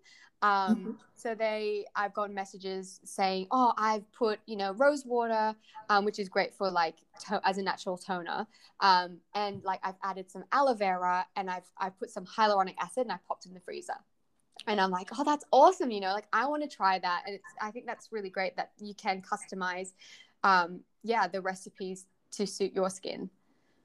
Um, 0.41 0.75
mm-hmm. 0.75 0.91
So 1.15 1.36
they, 1.36 1.86
I've 1.95 2.13
gotten 2.13 2.34
messages 2.34 2.99
saying, 3.04 3.47
"Oh, 3.51 3.73
I've 3.77 4.12
put 4.12 4.39
you 4.47 4.56
know 4.56 4.73
rose 4.73 5.06
water, 5.06 5.56
um, 5.89 6.04
which 6.04 6.17
is 6.17 6.30
great 6.30 6.54
for 6.54 6.69
like 6.71 6.95
to- 7.27 7.41
as 7.47 7.58
a 7.58 7.62
natural 7.62 7.97
toner, 7.97 8.47
um, 8.80 9.17
and 9.36 9.63
like 9.63 9.80
I've 9.84 9.97
added 10.04 10.32
some 10.32 10.43
aloe 10.51 10.73
vera 10.73 11.25
and 11.36 11.49
I've 11.49 11.69
I've 11.77 11.97
put 11.99 12.10
some 12.10 12.25
hyaluronic 12.25 12.75
acid 12.80 13.04
and 13.04 13.12
I 13.12 13.19
popped 13.27 13.45
in 13.45 13.54
the 13.54 13.60
freezer." 13.60 13.97
and 14.67 14.80
I'm 14.80 14.91
like, 14.91 15.10
oh, 15.17 15.23
that's 15.23 15.45
awesome. 15.51 15.91
You 15.91 16.01
know, 16.01 16.13
like 16.13 16.27
I 16.34 16.45
want 16.45 16.63
to 16.63 16.69
try 16.75 16.99
that. 16.99 17.23
And 17.25 17.36
it's, 17.36 17.45
I 17.62 17.71
think 17.71 17.86
that's 17.86 18.12
really 18.12 18.30
great 18.30 18.56
that 18.58 18.71
you 18.80 18.93
can 18.93 19.21
customize, 19.21 19.93
um, 20.43 20.82
yeah, 21.04 21.27
the 21.27 21.41
recipes 21.41 22.06
to 22.32 22.45
suit 22.45 22.73
your 22.73 22.89
skin. 22.89 23.30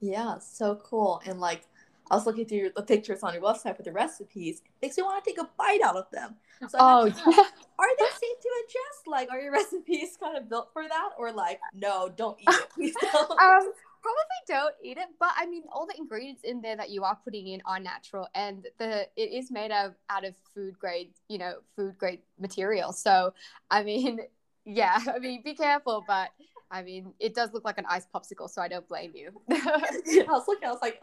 Yeah, 0.01 0.39
so 0.39 0.77
cool. 0.85 1.23
And 1.27 1.41
like, 1.41 1.63
I 2.11 2.15
was 2.15 2.27
looking 2.27 2.47
through 2.47 2.71
the 2.77 2.83
pictures 2.83 3.23
on 3.23 3.35
your 3.35 3.43
website 3.43 3.77
for 3.77 3.83
the 3.83 3.93
recipes. 3.93 4.63
Makes 4.81 4.97
me 4.97 5.03
want 5.03 5.25
to 5.25 5.31
take 5.31 5.41
a 5.41 5.49
bite 5.59 5.81
out 5.83 5.97
of 5.97 6.11
them. 6.13 6.37
So 6.69 6.79
oh, 6.79 7.05
yeah. 7.07 7.15
are 7.79 7.97
they 7.99 8.05
safe 8.05 8.41
to 8.43 8.49
ingest? 8.63 9.11
Like, 9.11 9.31
are 9.31 9.41
your 9.41 9.53
recipes 9.61 10.17
kind 10.19 10.37
of 10.37 10.49
built 10.49 10.71
for 10.73 10.85
that, 10.87 11.11
or 11.19 11.33
like, 11.33 11.61
no, 11.75 12.09
don't 12.09 12.39
eat 12.41 12.49
it, 12.49 12.71
please 12.71 12.95
don't. 13.13 13.31
um, 13.31 13.73
probably 14.07 14.41
don't 14.47 14.75
eat 14.85 14.99
it 14.99 15.09
but 15.19 15.31
i 15.37 15.45
mean 15.47 15.65
all 15.73 15.85
the 15.85 15.99
ingredients 15.99 16.43
in 16.45 16.61
there 16.61 16.77
that 16.77 16.91
you 16.91 17.03
are 17.03 17.19
putting 17.25 17.49
in 17.49 17.61
are 17.67 17.81
natural 17.81 18.29
and 18.37 18.69
the 18.79 19.01
it 19.17 19.33
is 19.33 19.51
made 19.51 19.73
of 19.73 19.95
out 20.11 20.25
of 20.25 20.33
food 20.55 20.79
grade 20.79 21.11
you 21.29 21.39
know 21.39 21.55
food 21.75 21.97
grade 21.99 22.21
material 22.39 22.93
so 22.93 23.35
i 23.69 23.83
mean 23.83 24.21
yeah 24.65 25.01
i 25.13 25.19
mean 25.19 25.43
be 25.43 25.55
careful 25.55 26.05
but 26.07 26.31
i 26.71 26.83
mean 26.83 27.13
it 27.19 27.35
does 27.35 27.53
look 27.53 27.65
like 27.65 27.79
an 27.79 27.87
ice 27.89 28.07
popsicle 28.15 28.49
so 28.49 28.63
i 28.63 28.69
don't 28.69 28.87
blame 28.87 29.11
you 29.13 29.33
i 29.51 30.25
was 30.29 30.47
looking 30.47 30.69
i 30.69 30.71
was 30.71 30.83
like 30.83 31.03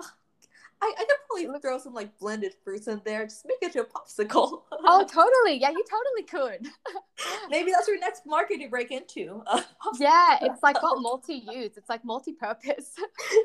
I, 0.84 0.94
I 0.98 1.06
could 1.06 1.46
probably 1.46 1.60
throw 1.62 1.78
some 1.78 1.94
like 1.94 2.18
blended 2.20 2.54
fruits 2.62 2.88
in 2.88 3.02
there, 3.06 3.24
just 3.24 3.46
make 3.46 3.58
it 3.62 3.72
to 3.74 3.82
a 3.82 3.86
popsicle. 3.86 4.64
oh, 4.72 5.06
totally. 5.10 5.60
Yeah, 5.60 5.70
you 5.70 5.84
totally 5.90 6.24
could. 6.24 6.68
Maybe 7.50 7.72
that's 7.72 7.88
your 7.88 8.00
next 8.00 8.26
market 8.26 8.60
to 8.60 8.68
break 8.68 8.92
into. 8.92 9.44
yeah, 10.00 10.40
it's 10.42 10.62
like 10.62 10.82
got 10.82 11.02
multi 11.02 11.36
use. 11.36 11.78
It's 11.78 11.88
like 11.88 12.04
multi 12.04 12.34
purpose. 12.34 12.96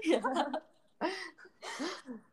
yeah. 0.04 0.20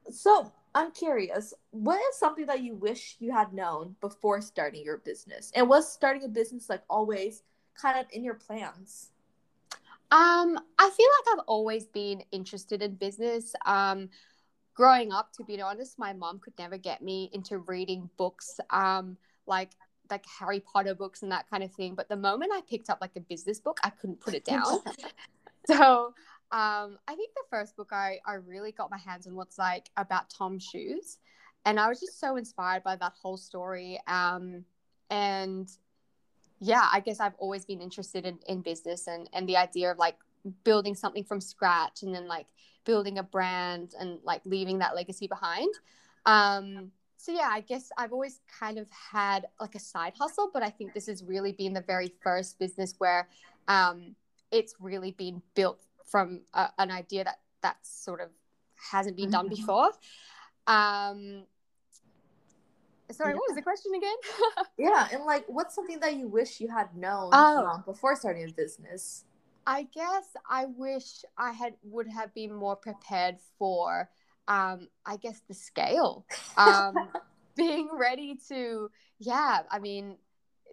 So 0.09 0.51
I'm 0.73 0.91
curious, 0.91 1.53
what 1.69 1.99
is 2.09 2.17
something 2.17 2.47
that 2.47 2.61
you 2.61 2.75
wish 2.75 3.15
you 3.19 3.31
had 3.31 3.53
known 3.53 3.95
before 4.01 4.41
starting 4.41 4.83
your 4.83 4.97
business? 4.97 5.51
And 5.55 5.69
was 5.69 5.91
starting 5.91 6.23
a 6.23 6.27
business 6.27 6.67
like 6.67 6.81
always 6.89 7.43
kind 7.79 7.99
of 7.99 8.07
in 8.11 8.23
your 8.23 8.33
plans? 8.33 9.11
Um, 10.11 10.59
I 10.79 10.89
feel 10.89 11.07
like 11.07 11.33
I've 11.33 11.45
always 11.47 11.85
been 11.85 12.23
interested 12.31 12.81
in 12.81 12.95
business. 12.95 13.53
Um, 13.65 14.09
growing 14.75 15.11
up, 15.11 15.31
to 15.33 15.43
be 15.43 15.59
honest, 15.61 15.97
my 15.97 16.13
mom 16.13 16.39
could 16.39 16.53
never 16.59 16.77
get 16.77 17.01
me 17.01 17.29
into 17.33 17.57
reading 17.59 18.09
books, 18.17 18.59
um, 18.69 19.17
like 19.47 19.71
like 20.11 20.23
Harry 20.39 20.59
Potter 20.59 20.93
books 20.93 21.23
and 21.23 21.31
that 21.31 21.49
kind 21.49 21.63
of 21.63 21.71
thing. 21.73 21.95
But 21.95 22.09
the 22.09 22.15
moment 22.15 22.51
I 22.53 22.61
picked 22.69 22.91
up 22.91 22.99
like 23.01 23.15
a 23.15 23.21
business 23.21 23.59
book, 23.59 23.79
I 23.83 23.89
couldn't 23.89 24.19
put 24.19 24.35
it 24.35 24.45
down. 24.45 24.81
so 25.67 26.13
um, 26.51 26.99
I 27.07 27.15
think 27.15 27.31
the 27.33 27.43
first 27.49 27.75
book 27.75 27.89
I, 27.91 28.19
I 28.23 28.35
really 28.35 28.71
got 28.71 28.91
my 28.91 28.99
hands 28.99 29.25
on 29.25 29.33
was 29.33 29.57
like 29.57 29.89
about 29.97 30.29
Tom's 30.29 30.63
shoes. 30.63 31.17
And 31.65 31.79
I 31.79 31.89
was 31.89 31.99
just 31.99 32.19
so 32.19 32.35
inspired 32.35 32.83
by 32.83 32.95
that 32.97 33.13
whole 33.19 33.37
story. 33.37 33.99
Um, 34.07 34.63
and 35.09 35.67
yeah, 36.59 36.87
I 36.93 36.99
guess 36.99 37.19
I've 37.19 37.33
always 37.39 37.65
been 37.65 37.81
interested 37.81 38.25
in, 38.25 38.37
in 38.47 38.61
business 38.61 39.07
and, 39.07 39.27
and 39.33 39.49
the 39.49 39.57
idea 39.57 39.91
of 39.91 39.97
like 39.97 40.17
building 40.63 40.93
something 40.93 41.23
from 41.23 41.41
scratch 41.41 42.03
and 42.03 42.13
then 42.13 42.27
like 42.27 42.45
building 42.85 43.17
a 43.17 43.23
brand 43.23 43.93
and 43.99 44.19
like 44.23 44.41
leaving 44.45 44.79
that 44.79 44.95
legacy 44.95 45.27
behind. 45.27 45.73
Um, 46.25 46.91
so 47.17 47.31
yeah, 47.31 47.49
I 47.51 47.61
guess 47.61 47.89
I've 47.97 48.13
always 48.13 48.39
kind 48.59 48.77
of 48.77 48.87
had 48.91 49.47
like 49.59 49.75
a 49.75 49.79
side 49.79 50.13
hustle, 50.17 50.51
but 50.53 50.63
I 50.63 50.69
think 50.69 50.93
this 50.93 51.07
has 51.07 51.23
really 51.23 51.51
been 51.51 51.73
the 51.73 51.81
very 51.81 52.13
first 52.23 52.59
business 52.59 52.93
where 52.99 53.27
um, 53.67 54.15
it's 54.51 54.75
really 54.79 55.11
been 55.11 55.41
built 55.55 55.81
from 56.05 56.41
a, 56.53 56.69
an 56.77 56.91
idea 56.91 57.23
that 57.23 57.39
that 57.61 57.77
sort 57.81 58.21
of 58.21 58.29
hasn't 58.91 59.17
been 59.17 59.31
done 59.31 59.45
mm-hmm. 59.45 59.55
before. 59.55 59.89
Um, 60.67 61.43
sorry, 63.11 63.31
yeah. 63.31 63.37
what 63.37 63.49
was 63.49 63.55
the 63.55 63.61
question 63.61 63.91
again? 63.95 64.15
yeah, 64.77 65.07
and 65.11 65.25
like, 65.25 65.45
what's 65.47 65.73
something 65.73 65.99
that 66.01 66.15
you 66.15 66.27
wish 66.27 66.59
you 66.59 66.67
had 66.67 66.95
known 66.95 67.31
oh. 67.33 67.65
um, 67.65 67.83
before 67.85 68.15
starting 68.15 68.47
a 68.47 68.51
business? 68.51 69.25
I 69.67 69.83
guess 69.93 70.35
I 70.49 70.65
wish 70.65 71.23
I 71.37 71.51
had 71.51 71.73
would 71.83 72.07
have 72.07 72.33
been 72.33 72.53
more 72.53 72.75
prepared 72.75 73.37
for 73.57 74.09
um 74.47 74.87
I 75.05 75.17
guess 75.17 75.41
the 75.47 75.53
scale. 75.53 76.25
Um 76.57 76.95
being 77.55 77.89
ready 77.91 78.37
to 78.49 78.89
yeah, 79.19 79.61
I 79.71 79.79
mean 79.79 80.17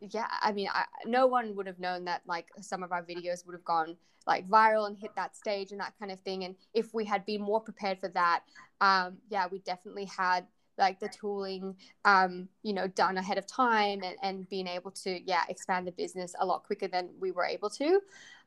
yeah, 0.00 0.26
I 0.40 0.52
mean 0.52 0.68
I, 0.72 0.84
no 1.06 1.26
one 1.26 1.54
would 1.56 1.66
have 1.66 1.78
known 1.78 2.04
that 2.06 2.22
like 2.26 2.48
some 2.60 2.82
of 2.82 2.92
our 2.92 3.02
videos 3.02 3.46
would 3.46 3.54
have 3.54 3.64
gone 3.64 3.96
like 4.26 4.48
viral 4.48 4.86
and 4.86 4.96
hit 4.96 5.10
that 5.16 5.36
stage 5.36 5.72
and 5.72 5.80
that 5.80 5.94
kind 5.98 6.12
of 6.12 6.20
thing 6.20 6.44
and 6.44 6.54
if 6.74 6.94
we 6.94 7.04
had 7.04 7.24
been 7.26 7.40
more 7.40 7.60
prepared 7.60 7.98
for 7.98 8.08
that 8.08 8.42
um 8.80 9.16
yeah, 9.30 9.46
we 9.50 9.58
definitely 9.60 10.04
had 10.04 10.46
like 10.78 10.98
the 11.00 11.08
tooling 11.08 11.76
um 12.04 12.48
you 12.62 12.72
know 12.72 12.86
done 12.88 13.18
ahead 13.18 13.36
of 13.38 13.46
time 13.46 14.02
and, 14.02 14.16
and 14.22 14.48
being 14.48 14.66
able 14.66 14.90
to 14.90 15.20
yeah 15.24 15.42
expand 15.48 15.86
the 15.86 15.92
business 15.92 16.34
a 16.40 16.46
lot 16.46 16.64
quicker 16.64 16.88
than 16.88 17.10
we 17.20 17.30
were 17.30 17.44
able 17.44 17.68
to 17.68 18.00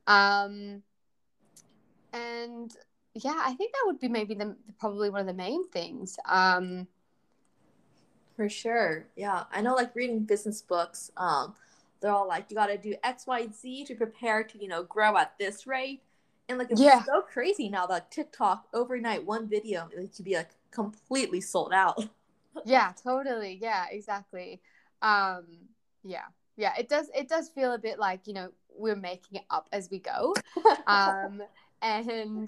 um, 0.08 0.82
and 2.14 2.76
yeah, 3.14 3.42
I 3.44 3.54
think 3.54 3.72
that 3.74 3.84
would 3.86 4.00
be 4.00 4.10
maybe 4.10 4.36
the 4.36 4.56
probably 4.80 5.10
one 5.10 5.22
of 5.22 5.28
the 5.28 5.34
main 5.34 5.68
things. 5.70 6.18
Um, 6.26 6.88
For 8.36 8.50
sure, 8.50 9.08
yeah, 9.16 9.44
I 9.52 9.62
know. 9.62 9.74
Like 9.74 9.96
reading 9.96 10.20
business 10.20 10.62
books, 10.62 11.12
um, 11.18 11.56
they're 12.02 12.12
all 12.12 12.28
like, 12.28 12.46
you 12.50 12.56
got 12.56 12.68
to 12.68 12.78
do 12.78 12.96
X, 13.04 13.26
Y, 13.26 13.48
Z 13.54 13.86
to 13.86 13.96
prepare 13.96 14.44
to 14.44 14.62
you 14.62 14.68
know 14.68 14.84
grow 14.84 15.18
at 15.18 15.38
this 15.40 15.66
rate. 15.66 16.02
And 16.48 16.60
like 16.60 16.70
it's 16.70 16.80
yeah. 16.80 17.04
so 17.04 17.22
crazy 17.22 17.70
now 17.70 17.88
that 17.88 18.12
TikTok 18.12 18.68
overnight 18.74 19.26
one 19.26 19.48
video 19.48 19.90
it 19.92 20.12
could 20.16 20.26
be 20.26 20.36
like 20.36 20.50
completely 20.72 21.42
sold 21.42 21.74
out. 21.74 22.04
yeah, 22.66 22.94
totally. 23.02 23.58
Yeah, 23.62 23.86
exactly. 23.90 24.62
Um, 25.02 25.46
yeah, 26.04 26.26
yeah. 26.56 26.74
It 26.78 26.88
does. 26.88 27.10
It 27.16 27.28
does 27.28 27.50
feel 27.50 27.74
a 27.74 27.80
bit 27.80 27.98
like 27.98 28.28
you 28.28 28.34
know 28.34 28.52
we're 28.78 28.96
making 28.96 29.40
it 29.40 29.46
up 29.50 29.68
as 29.72 29.90
we 29.90 30.00
go. 30.00 30.34
Um, 30.88 31.42
and 31.82 32.48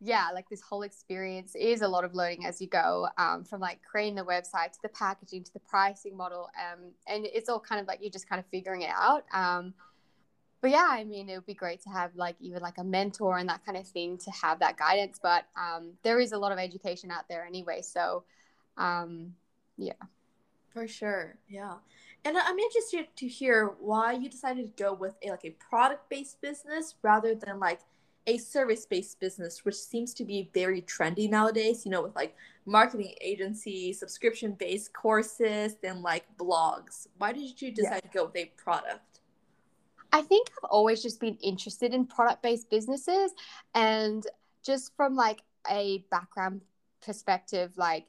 yeah, 0.00 0.28
like 0.32 0.48
this 0.48 0.60
whole 0.60 0.82
experience 0.82 1.54
is 1.56 1.80
a 1.80 1.88
lot 1.88 2.04
of 2.04 2.14
learning 2.14 2.44
as 2.46 2.60
you 2.60 2.66
go, 2.68 3.08
um, 3.16 3.44
from 3.44 3.60
like 3.60 3.80
creating 3.82 4.14
the 4.14 4.24
website 4.24 4.72
to 4.72 4.78
the 4.82 4.88
packaging 4.90 5.42
to 5.44 5.52
the 5.52 5.60
pricing 5.60 6.16
model. 6.16 6.50
Um, 6.56 6.90
and 7.06 7.26
it's 7.26 7.48
all 7.48 7.60
kind 7.60 7.80
of 7.80 7.86
like 7.86 8.00
you're 8.00 8.10
just 8.10 8.28
kind 8.28 8.38
of 8.38 8.46
figuring 8.46 8.82
it 8.82 8.90
out. 8.94 9.24
Um, 9.32 9.74
but 10.60 10.70
yeah, 10.70 10.86
I 10.88 11.04
mean, 11.04 11.28
it 11.28 11.36
would 11.36 11.46
be 11.46 11.54
great 11.54 11.82
to 11.82 11.88
have 11.90 12.14
like 12.14 12.36
even 12.40 12.62
like 12.62 12.78
a 12.78 12.84
mentor 12.84 13.38
and 13.38 13.48
that 13.48 13.64
kind 13.64 13.78
of 13.78 13.86
thing 13.86 14.18
to 14.18 14.30
have 14.30 14.60
that 14.60 14.76
guidance. 14.76 15.18
But 15.22 15.46
um, 15.56 15.92
there 16.02 16.20
is 16.20 16.32
a 16.32 16.38
lot 16.38 16.52
of 16.52 16.58
education 16.58 17.10
out 17.10 17.24
there 17.28 17.44
anyway. 17.44 17.82
So 17.82 18.24
um, 18.76 19.34
yeah. 19.76 19.92
For 20.72 20.86
sure. 20.86 21.36
Yeah. 21.48 21.74
And 22.24 22.36
I'm 22.36 22.58
interested 22.58 23.06
to 23.16 23.28
hear 23.28 23.74
why 23.80 24.12
you 24.12 24.28
decided 24.28 24.76
to 24.76 24.82
go 24.82 24.92
with 24.92 25.14
a 25.22 25.30
like 25.30 25.44
a 25.44 25.50
product 25.50 26.08
based 26.10 26.40
business 26.40 26.94
rather 27.02 27.34
than 27.34 27.58
like 27.58 27.80
a 28.26 28.36
service 28.36 28.84
based 28.84 29.18
business, 29.20 29.64
which 29.64 29.76
seems 29.76 30.12
to 30.14 30.24
be 30.24 30.50
very 30.52 30.82
trendy 30.82 31.30
nowadays. 31.30 31.84
You 31.84 31.90
know, 31.90 32.02
with 32.02 32.14
like 32.14 32.36
marketing 32.66 33.14
agencies, 33.20 33.98
subscription 33.98 34.52
based 34.52 34.92
courses, 34.92 35.76
and 35.82 36.02
like 36.02 36.24
blogs. 36.36 37.06
Why 37.16 37.32
did 37.32 37.60
you 37.60 37.72
decide 37.72 38.02
yeah. 38.04 38.10
to 38.10 38.18
go 38.18 38.24
with 38.26 38.36
a 38.36 38.52
product? 38.56 39.20
I 40.12 40.22
think 40.22 40.48
I've 40.62 40.70
always 40.70 41.02
just 41.02 41.20
been 41.20 41.36
interested 41.36 41.92
in 41.92 42.06
product 42.06 42.42
based 42.42 42.70
businesses, 42.70 43.32
and 43.74 44.26
just 44.64 44.94
from 44.96 45.14
like 45.14 45.40
a 45.70 46.04
background 46.10 46.60
perspective, 47.00 47.72
like 47.76 48.06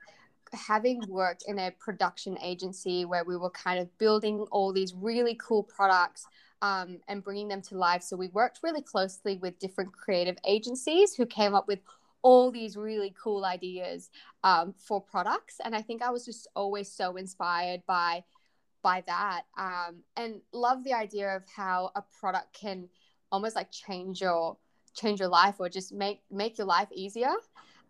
having 0.53 1.01
worked 1.07 1.43
in 1.47 1.59
a 1.59 1.71
production 1.71 2.37
agency 2.41 3.05
where 3.05 3.23
we 3.23 3.37
were 3.37 3.49
kind 3.51 3.79
of 3.79 3.95
building 3.97 4.45
all 4.51 4.73
these 4.73 4.93
really 4.93 5.35
cool 5.35 5.63
products 5.63 6.25
um, 6.61 6.99
and 7.07 7.23
bringing 7.23 7.47
them 7.47 7.61
to 7.63 7.77
life. 7.77 8.03
So 8.03 8.15
we 8.15 8.27
worked 8.29 8.59
really 8.63 8.81
closely 8.81 9.37
with 9.37 9.59
different 9.59 9.93
creative 9.93 10.37
agencies 10.45 11.13
who 11.15 11.25
came 11.25 11.55
up 11.55 11.67
with 11.67 11.79
all 12.21 12.51
these 12.51 12.75
really 12.75 13.15
cool 13.21 13.45
ideas 13.45 14.09
um, 14.43 14.73
for 14.77 15.01
products. 15.01 15.55
And 15.63 15.75
I 15.75 15.81
think 15.81 16.01
I 16.01 16.09
was 16.09 16.25
just 16.25 16.47
always 16.55 16.91
so 16.91 17.15
inspired 17.15 17.81
by 17.87 18.23
by 18.81 19.03
that 19.07 19.41
um, 19.57 19.97
and 20.15 20.39
love 20.53 20.85
the 20.85 20.93
idea 20.93 21.35
of 21.35 21.43
how 21.53 21.91
a 21.95 22.03
product 22.19 22.53
can 22.53 22.87
almost 23.29 23.55
like 23.55 23.69
change 23.71 24.21
your 24.21 24.57
change 24.95 25.19
your 25.19 25.27
life 25.29 25.55
or 25.59 25.67
just 25.67 25.91
make 25.91 26.21
make 26.31 26.57
your 26.57 26.67
life 26.67 26.87
easier 26.93 27.33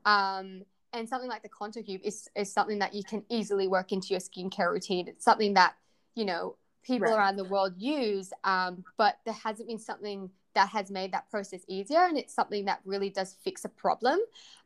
um, 0.06 0.64
and 0.94 1.08
something 1.08 1.30
like 1.30 1.44
the 1.44 1.50
contour 1.50 1.84
cube 1.84 2.02
is, 2.04 2.28
is 2.36 2.52
something 2.52 2.80
that 2.80 2.94
you 2.94 3.04
can 3.04 3.24
easily 3.30 3.68
work 3.68 3.92
into 3.92 4.08
your 4.10 4.20
skincare 4.20 4.72
routine 4.72 5.08
it's 5.08 5.26
something 5.26 5.54
that 5.54 5.76
you 6.16 6.26
know 6.26 6.56
people 6.84 7.08
Right. 7.08 7.18
around 7.18 7.36
the 7.36 7.44
world 7.46 7.74
use, 7.78 8.32
um, 8.44 8.84
but 8.98 9.20
there 9.26 9.34
hasn't 9.34 9.68
been 9.68 9.78
something 9.78 10.30
that 10.56 10.70
has 10.70 10.90
made 10.90 11.12
that 11.14 11.30
process 11.30 11.62
easier, 11.68 12.00
and 12.06 12.18
it's 12.18 12.34
something 12.34 12.66
that 12.66 12.80
really 12.86 13.10
does 13.10 13.36
fix 13.44 13.66
a 13.66 13.70
problem. 13.70 14.20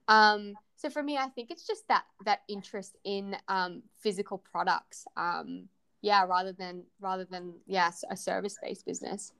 Um, 0.07 0.53
so 0.75 0.89
for 0.89 1.03
me, 1.03 1.17
I 1.17 1.27
think 1.27 1.51
it's 1.51 1.65
just 1.67 1.87
that 1.87 2.03
that 2.25 2.41
interest 2.47 2.97
in 3.03 3.35
um, 3.47 3.83
physical 3.99 4.37
products, 4.37 5.05
um, 5.17 5.67
yeah, 6.01 6.23
rather 6.25 6.53
than 6.53 6.83
rather 6.99 7.25
than 7.25 7.55
yeah 7.65 7.91
a 8.09 8.15
service 8.15 8.57
based 8.61 8.85
business. 8.85 9.33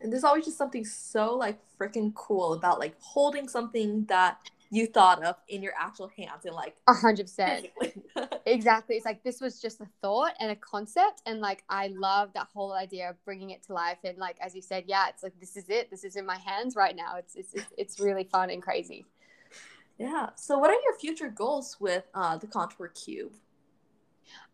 And 0.00 0.12
there's 0.12 0.24
always 0.24 0.44
just 0.44 0.58
something 0.58 0.84
so 0.84 1.34
like 1.36 1.58
freaking 1.78 2.14
cool 2.14 2.52
about 2.52 2.78
like 2.78 2.94
holding 3.00 3.48
something 3.48 4.04
that 4.06 4.38
you 4.74 4.86
thought 4.86 5.22
of 5.24 5.36
in 5.48 5.62
your 5.62 5.72
actual 5.78 6.08
hands 6.16 6.44
and 6.44 6.54
like 6.54 6.76
A 6.88 6.94
hundred 6.94 7.24
percent. 7.24 7.66
Exactly. 8.46 8.96
It's 8.96 9.06
like 9.06 9.22
this 9.24 9.40
was 9.40 9.60
just 9.60 9.80
a 9.80 9.86
thought 10.02 10.34
and 10.38 10.50
a 10.50 10.56
concept. 10.56 11.22
And 11.26 11.40
like, 11.40 11.64
I 11.68 11.88
love 11.88 12.30
that 12.34 12.48
whole 12.52 12.72
idea 12.74 13.08
of 13.10 13.24
bringing 13.24 13.50
it 13.50 13.62
to 13.64 13.72
life. 13.72 13.98
And 14.04 14.18
like, 14.18 14.36
as 14.40 14.54
you 14.54 14.60
said, 14.62 14.84
yeah, 14.86 15.08
it's 15.08 15.22
like, 15.22 15.32
this 15.40 15.56
is 15.56 15.70
it. 15.70 15.90
This 15.90 16.04
is 16.04 16.16
in 16.16 16.26
my 16.26 16.36
hands 16.38 16.76
right 16.76 16.94
now. 16.94 17.16
It's, 17.16 17.34
it's, 17.36 17.54
it's, 17.54 17.72
it's 17.78 18.00
really 18.00 18.24
fun 18.24 18.50
and 18.50 18.62
crazy. 18.62 19.06
yeah. 19.98 20.30
So 20.36 20.58
what 20.58 20.70
are 20.70 20.80
your 20.84 20.94
future 20.98 21.28
goals 21.28 21.78
with 21.80 22.04
uh, 22.14 22.36
the 22.36 22.46
Contour 22.46 22.88
Cube? 22.88 23.32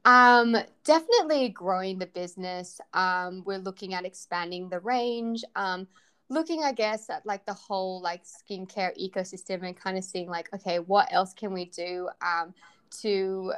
Um, 0.05 0.57
definitely 0.85 1.49
growing 1.51 1.99
the 1.99 2.07
business. 2.07 2.81
Um, 2.95 3.43
we're 3.45 3.59
looking 3.59 3.93
at 3.95 4.05
expanding 4.05 4.69
the 4.69 4.81
range. 4.81 5.45
Um, 5.57 5.89
looking, 6.31 6.63
I 6.63 6.73
guess, 6.73 7.11
at 7.11 7.27
like 7.27 7.45
the 7.45 7.53
whole 7.53 8.01
like 8.01 8.23
skincare 8.25 8.97
ecosystem 8.99 9.67
and 9.67 9.77
kind 9.77 9.99
of 9.99 10.05
seeing 10.05 10.31
like, 10.31 10.49
okay, 10.55 10.79
what 10.79 11.13
else 11.13 11.35
can 11.35 11.53
we 11.53 11.67
do 11.67 12.09
um, 12.23 12.55
to 13.03 13.53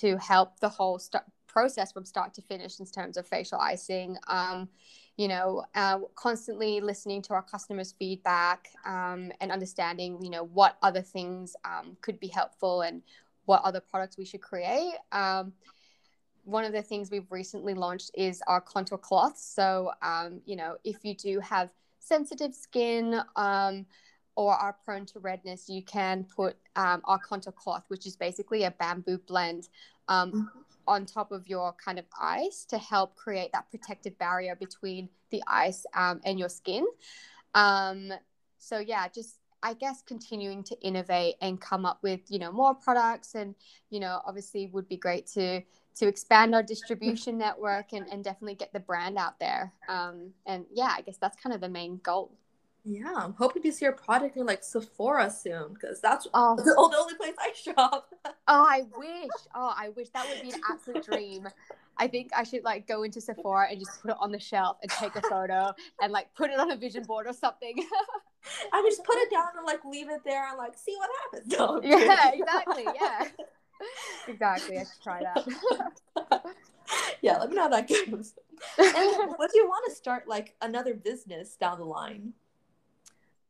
to 0.00 0.18
help 0.18 0.60
the 0.60 0.68
whole 0.68 0.98
st- 0.98 1.22
process 1.46 1.92
from 1.92 2.04
start 2.04 2.34
to 2.34 2.42
finish 2.42 2.78
in 2.80 2.86
terms 2.86 3.16
of 3.16 3.26
facial 3.26 3.58
icing. 3.58 4.16
Um, 4.28 4.68
you 5.16 5.28
know, 5.28 5.64
uh, 5.74 5.98
constantly 6.14 6.80
listening 6.80 7.22
to 7.22 7.34
our 7.34 7.42
customers' 7.42 7.94
feedback 7.98 8.68
um, 8.86 9.32
and 9.40 9.50
understanding, 9.50 10.18
you 10.22 10.30
know, 10.30 10.44
what 10.44 10.76
other 10.82 11.02
things 11.02 11.56
um, 11.64 11.96
could 12.00 12.18
be 12.20 12.28
helpful 12.28 12.82
and 12.82 13.02
what 13.44 13.62
other 13.62 13.80
products 13.80 14.16
we 14.16 14.24
should 14.24 14.40
create. 14.40 14.94
Um, 15.12 15.52
one 16.44 16.64
of 16.64 16.72
the 16.72 16.82
things 16.82 17.10
we've 17.10 17.30
recently 17.30 17.74
launched 17.74 18.12
is 18.14 18.42
our 18.46 18.60
contour 18.60 18.96
cloths. 18.96 19.44
So, 19.44 19.90
um, 20.00 20.40
you 20.46 20.56
know, 20.56 20.76
if 20.84 21.04
you 21.04 21.14
do 21.14 21.40
have 21.40 21.68
sensitive 22.00 22.54
skin 22.54 23.20
um, 23.36 23.86
or 24.34 24.54
are 24.54 24.76
prone 24.84 25.06
to 25.06 25.20
redness, 25.20 25.68
you 25.68 25.82
can 25.82 26.24
put 26.24 26.56
um, 26.76 27.00
our 27.04 27.18
contour 27.18 27.52
cloth, 27.52 27.84
which 27.88 28.06
is 28.06 28.16
basically 28.16 28.64
a 28.64 28.70
bamboo 28.72 29.18
blend, 29.26 29.68
um, 30.08 30.50
on 30.88 31.06
top 31.06 31.30
of 31.30 31.46
your 31.46 31.72
kind 31.74 31.98
of 31.98 32.04
ice 32.20 32.64
to 32.64 32.78
help 32.78 33.14
create 33.14 33.52
that 33.52 33.70
protective 33.70 34.18
barrier 34.18 34.56
between 34.56 35.08
the 35.30 35.42
ice 35.46 35.86
um, 35.94 36.20
and 36.24 36.38
your 36.38 36.48
skin. 36.48 36.84
Um, 37.54 38.12
so, 38.58 38.78
yeah, 38.78 39.06
just 39.08 39.36
I 39.62 39.74
guess 39.74 40.02
continuing 40.02 40.64
to 40.64 40.80
innovate 40.80 41.36
and 41.40 41.60
come 41.60 41.84
up 41.84 41.98
with 42.02 42.20
you 42.28 42.38
know 42.38 42.50
more 42.50 42.74
products 42.74 43.34
and 43.34 43.54
you 43.90 44.00
know 44.00 44.20
obviously 44.24 44.70
would 44.72 44.88
be 44.88 44.96
great 44.96 45.26
to 45.34 45.60
to 46.00 46.08
expand 46.08 46.54
our 46.54 46.62
distribution 46.62 47.36
network 47.36 47.92
and, 47.92 48.06
and 48.10 48.24
definitely 48.24 48.54
get 48.54 48.72
the 48.72 48.80
brand 48.80 49.18
out 49.18 49.38
there. 49.38 49.70
Um, 49.86 50.30
and 50.46 50.64
yeah 50.72 50.94
i 50.96 51.02
guess 51.02 51.18
that's 51.18 51.36
kind 51.40 51.54
of 51.54 51.60
the 51.60 51.68
main 51.68 52.00
goal. 52.02 52.32
Yeah, 52.82 53.12
I'm 53.14 53.34
hoping 53.34 53.62
to 53.64 53.72
see 53.72 53.84
your 53.84 53.92
product 53.92 54.38
in 54.38 54.46
like 54.46 54.64
Sephora 54.64 55.28
soon 55.30 55.74
because 55.74 56.00
that's 56.00 56.26
oh, 56.32 56.56
the 56.64 56.74
only 56.78 57.14
place 57.14 57.34
I 57.38 57.52
shop. 57.52 58.08
oh 58.24 58.32
i 58.48 58.84
wish. 58.96 59.30
Oh 59.54 59.74
i 59.76 59.90
wish. 59.90 60.08
That 60.14 60.26
would 60.28 60.42
be 60.42 60.54
an 60.54 60.60
absolute 60.70 61.04
dream. 61.04 61.46
I 61.98 62.08
think 62.08 62.30
i 62.34 62.42
should 62.42 62.64
like 62.64 62.88
go 62.88 63.02
into 63.02 63.20
sephora 63.20 63.66
and 63.70 63.78
just 63.78 64.00
put 64.00 64.12
it 64.12 64.16
on 64.18 64.32
the 64.32 64.40
shelf 64.40 64.78
and 64.80 64.90
take 64.90 65.16
a 65.16 65.20
photo 65.20 65.72
and 66.00 66.10
like 66.10 66.34
put 66.34 66.48
it 66.48 66.58
on 66.58 66.70
a 66.70 66.76
vision 66.76 67.02
board 67.02 67.26
or 67.26 67.34
something. 67.34 67.74
I 68.72 68.80
would 68.80 68.88
just 68.88 69.04
put 69.04 69.16
it 69.16 69.30
down 69.30 69.48
and 69.58 69.66
like 69.66 69.84
leave 69.84 70.08
it 70.08 70.22
there 70.24 70.48
and 70.48 70.56
like 70.56 70.78
see 70.78 70.96
what 70.96 71.10
happens. 71.24 71.52
No, 71.58 71.82
yeah 71.84 72.30
exactly 72.32 72.86
yeah 72.98 73.26
exactly 74.28 74.78
i 74.78 74.84
should 74.84 75.02
try 75.02 75.20
that 75.22 76.46
yeah, 77.22 77.38
let 77.38 77.50
me 77.50 77.56
know 77.56 77.62
how 77.62 77.68
that 77.68 77.88
goes. 77.88 78.34
And 78.78 79.34
would 79.38 79.50
you 79.54 79.66
want 79.66 79.84
to 79.88 79.94
start 79.94 80.28
like 80.28 80.54
another 80.62 80.94
business 80.94 81.56
down 81.56 81.78
the 81.78 81.84
line? 81.84 82.32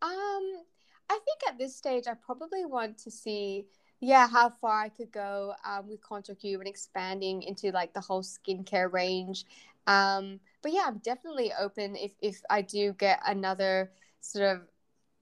Um, 0.03 0.63
I 1.11 1.19
think 1.25 1.41
at 1.49 1.59
this 1.59 1.77
stage, 1.77 2.05
I 2.07 2.15
probably 2.15 2.65
want 2.65 2.99
to 2.99 3.11
see, 3.11 3.67
yeah, 4.01 4.29
how 4.29 4.51
far 4.61 4.83
I 4.83 4.89
could 4.89 5.13
go 5.13 5.55
um, 5.65 5.89
with 5.89 6.01
Contour 6.01 6.35
Cube 6.35 6.61
and 6.61 6.69
expanding 6.69 7.43
into 7.43 7.71
like 7.71 7.93
the 7.93 8.01
whole 8.01 8.23
skincare 8.23 8.93
range. 8.93 9.45
Um, 9.87 10.41
but 10.63 10.73
yeah, 10.73 10.85
I'm 10.87 10.99
definitely 10.99 11.53
open 11.59 11.97
if 11.97 12.13
if 12.21 12.41
I 12.51 12.63
do 12.63 12.93
get 12.95 13.21
another 13.27 13.91
sort 14.21 14.45
of 14.45 14.63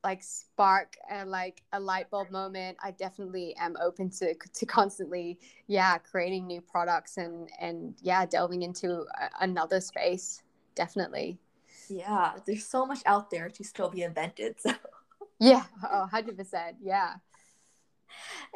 like 0.09 0.23
spark 0.23 0.97
and 1.11 1.31
like 1.31 1.63
a 1.75 1.81
light 1.81 2.09
bulb 2.11 2.31
moment. 2.31 2.79
I 2.83 2.93
definitely 2.93 3.55
am 3.59 3.77
open 3.79 4.09
to 4.19 4.35
to 4.35 4.67
constantly, 4.67 5.39
yeah, 5.67 5.99
creating 5.99 6.47
new 6.47 6.63
products 6.63 7.19
and 7.19 7.51
and 7.61 7.95
yeah, 8.01 8.25
delving 8.25 8.63
into 8.63 8.89
a, 9.23 9.29
another 9.41 9.81
space. 9.81 10.43
Definitely. 10.75 11.39
Yeah, 11.91 12.33
there's 12.47 12.65
so 12.65 12.87
much 12.87 13.01
out 13.05 13.31
there 13.31 13.51
to 13.51 13.65
still 13.65 13.91
be 13.91 14.03
invented. 14.03 14.57
So. 14.61 14.73
Yeah, 15.41 15.65
oh, 15.85 16.09
100%. 16.13 16.77
Yeah. 16.83 17.15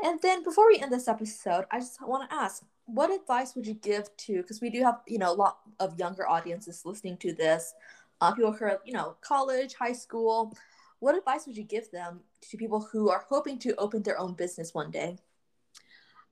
And 0.02 0.20
then 0.20 0.42
before 0.42 0.66
we 0.66 0.80
end 0.80 0.90
this 0.90 1.06
episode, 1.06 1.64
I 1.70 1.78
just 1.78 2.00
want 2.02 2.28
to 2.28 2.34
ask, 2.34 2.64
what 2.86 3.12
advice 3.12 3.54
would 3.54 3.66
you 3.66 3.74
give 3.74 4.08
to? 4.24 4.38
Because 4.38 4.60
we 4.60 4.70
do 4.70 4.82
have 4.82 5.00
you 5.06 5.18
know 5.18 5.30
a 5.30 5.38
lot 5.44 5.58
of 5.78 5.98
younger 5.98 6.26
audiences 6.26 6.82
listening 6.84 7.18
to 7.18 7.32
this, 7.34 7.74
uh, 8.20 8.32
people 8.32 8.52
who 8.52 8.64
are 8.64 8.80
you 8.84 8.94
know 8.94 9.16
college, 9.20 9.74
high 9.74 9.98
school. 10.04 10.56
What 11.02 11.18
advice 11.18 11.48
would 11.48 11.56
you 11.56 11.64
give 11.64 11.90
them 11.90 12.20
to 12.48 12.56
people 12.56 12.78
who 12.78 13.10
are 13.10 13.24
hoping 13.28 13.58
to 13.58 13.74
open 13.74 14.04
their 14.04 14.20
own 14.20 14.34
business 14.34 14.72
one 14.72 14.92
day? 14.92 15.18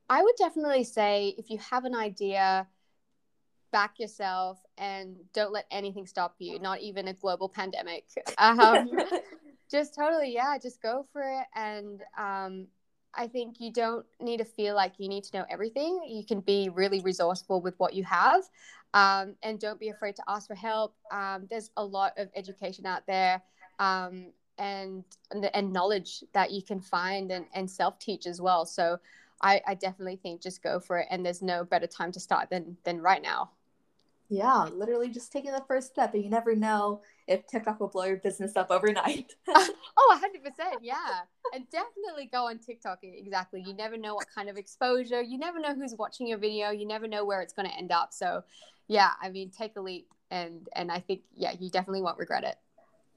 I 0.09 0.23
would 0.23 0.37
definitely 0.39 0.85
say 0.85 1.35
if 1.37 1.51
you 1.51 1.59
have 1.59 1.85
an 1.85 1.97
idea, 1.97 2.69
back 3.73 3.99
yourself 3.99 4.61
and 4.79 5.17
don't 5.35 5.53
let 5.53 5.67
anything 5.73 6.07
stop 6.07 6.37
you, 6.39 6.61
not 6.61 6.81
even 6.81 7.09
a 7.09 7.15
global 7.15 7.49
pandemic. 7.49 8.05
Um, 8.39 8.89
just 9.69 9.93
totally, 9.97 10.33
yeah, 10.33 10.57
just 10.57 10.81
go 10.81 11.05
for 11.13 11.23
it. 11.23 11.47
And 11.57 12.03
um, 12.17 12.69
I 13.13 13.27
think 13.27 13.57
you 13.59 13.73
don't 13.73 14.07
need 14.21 14.37
to 14.37 14.45
feel 14.45 14.77
like 14.77 14.93
you 14.99 15.09
need 15.09 15.25
to 15.25 15.39
know 15.39 15.47
everything. 15.51 16.01
You 16.09 16.25
can 16.25 16.43
be 16.43 16.69
really 16.69 17.01
resourceful 17.01 17.61
with 17.61 17.75
what 17.79 17.93
you 17.93 18.05
have. 18.05 18.45
Um, 18.95 19.35
and 19.43 19.59
don't 19.59 19.81
be 19.81 19.89
afraid 19.89 20.15
to 20.15 20.23
ask 20.29 20.47
for 20.47 20.55
help. 20.55 20.95
Um, 21.11 21.49
there's 21.51 21.73
a 21.77 21.85
lot 21.85 22.13
of 22.17 22.29
education 22.37 22.87
out 22.87 23.05
there. 23.09 23.43
Um, 23.81 24.27
and, 24.61 25.05
and 25.55 25.73
knowledge 25.73 26.23
that 26.35 26.53
you 26.53 26.63
can 26.63 26.81
find 26.81 27.33
and, 27.33 27.47
and 27.55 27.69
self 27.69 27.99
teach 27.99 28.27
as 28.27 28.41
well. 28.41 28.67
So 28.67 28.99
I, 29.41 29.63
I 29.67 29.75
definitely 29.75 30.17
think 30.17 30.43
just 30.43 30.63
go 30.63 30.79
for 30.79 30.99
it. 30.99 31.09
And 31.11 31.25
there's 31.25 31.43
no 31.43 31.65
better 31.65 31.87
time 31.87 32.13
to 32.13 32.21
start 32.21 32.51
than, 32.51 32.77
than 32.85 33.01
right 33.01 33.23
now. 33.23 33.51
Yeah, 34.29 34.69
literally 34.73 35.09
just 35.09 35.33
taking 35.33 35.51
the 35.51 35.65
first 35.67 35.89
step, 35.89 36.15
and 36.15 36.23
you 36.23 36.31
never 36.31 36.55
know 36.55 37.01
if 37.27 37.49
TikTok 37.49 37.81
will 37.81 37.89
blow 37.89 38.05
your 38.05 38.19
business 38.19 38.55
up 38.55 38.71
overnight. 38.71 39.35
oh, 39.49 40.21
100%. 40.23 40.77
Yeah. 40.83 40.95
And 41.53 41.69
definitely 41.71 42.29
go 42.31 42.47
on 42.47 42.61
TikTok. 42.61 43.01
Exactly. 43.03 43.61
You 43.67 43.75
never 43.75 43.97
know 43.97 44.15
what 44.15 44.27
kind 44.33 44.49
of 44.49 44.57
exposure, 44.57 45.21
you 45.21 45.37
never 45.37 45.59
know 45.59 45.75
who's 45.75 45.97
watching 45.99 46.29
your 46.29 46.39
video, 46.39 46.71
you 46.71 46.87
never 46.87 47.09
know 47.09 47.25
where 47.25 47.41
it's 47.41 47.53
going 47.53 47.69
to 47.69 47.77
end 47.77 47.91
up. 47.91 48.13
So, 48.13 48.45
yeah, 48.87 49.11
I 49.21 49.31
mean, 49.31 49.51
take 49.51 49.75
a 49.77 49.81
leap. 49.81 50.07
And, 50.31 50.69
and 50.77 50.93
I 50.93 51.01
think, 51.01 51.23
yeah, 51.35 51.55
you 51.59 51.69
definitely 51.69 52.03
won't 52.03 52.19
regret 52.19 52.45
it. 52.45 52.55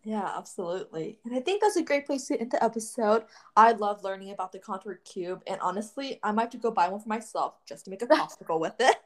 Yeah, 0.03 0.29
absolutely. 0.37 1.19
And 1.23 1.33
I 1.33 1.39
think 1.39 1.61
that's 1.61 1.77
a 1.77 1.81
great 1.81 2.05
place 2.05 2.27
to 2.27 2.39
end 2.39 2.51
the 2.51 2.61
episode. 2.61 3.23
I 3.55 3.71
love 3.71 4.03
learning 4.03 4.31
about 4.31 4.51
the 4.51 4.59
Contour 4.59 4.99
Cube, 5.05 5.41
and 5.47 5.61
honestly, 5.61 6.19
I 6.23 6.31
might 6.33 6.43
have 6.43 6.51
to 6.51 6.57
go 6.57 6.71
buy 6.71 6.89
one 6.89 6.99
for 6.99 7.07
myself 7.07 7.55
just 7.65 7.85
to 7.85 7.91
make 7.91 8.01
a 8.01 8.07
popsicle 8.07 8.59
with 8.59 8.75
it. 8.79 8.97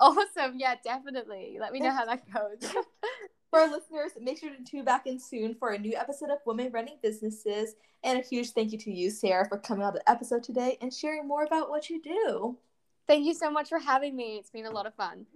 awesome. 0.00 0.54
Yeah, 0.56 0.76
definitely. 0.82 1.58
Let 1.60 1.72
me 1.72 1.80
know 1.80 1.90
how 1.90 2.06
that 2.06 2.22
goes. 2.32 2.70
for 3.50 3.60
our 3.60 3.70
listeners, 3.70 4.12
make 4.18 4.38
sure 4.38 4.48
to 4.48 4.64
tune 4.64 4.86
back 4.86 5.06
in 5.06 5.18
soon 5.18 5.54
for 5.54 5.70
a 5.70 5.78
new 5.78 5.94
episode 5.94 6.30
of 6.30 6.38
Women 6.46 6.70
Running 6.72 6.96
Businesses. 7.02 7.74
And 8.02 8.18
a 8.18 8.22
huge 8.22 8.52
thank 8.52 8.72
you 8.72 8.78
to 8.78 8.90
you, 8.90 9.10
Sarah, 9.10 9.46
for 9.46 9.58
coming 9.58 9.84
on 9.84 9.92
the 9.92 10.10
episode 10.10 10.42
today 10.42 10.78
and 10.80 10.92
sharing 10.92 11.28
more 11.28 11.44
about 11.44 11.68
what 11.68 11.90
you 11.90 12.00
do. 12.00 12.56
Thank 13.06 13.26
you 13.26 13.34
so 13.34 13.50
much 13.50 13.68
for 13.68 13.78
having 13.78 14.16
me. 14.16 14.38
It's 14.38 14.50
been 14.50 14.64
a 14.64 14.70
lot 14.70 14.86
of 14.86 14.94
fun. 14.94 15.26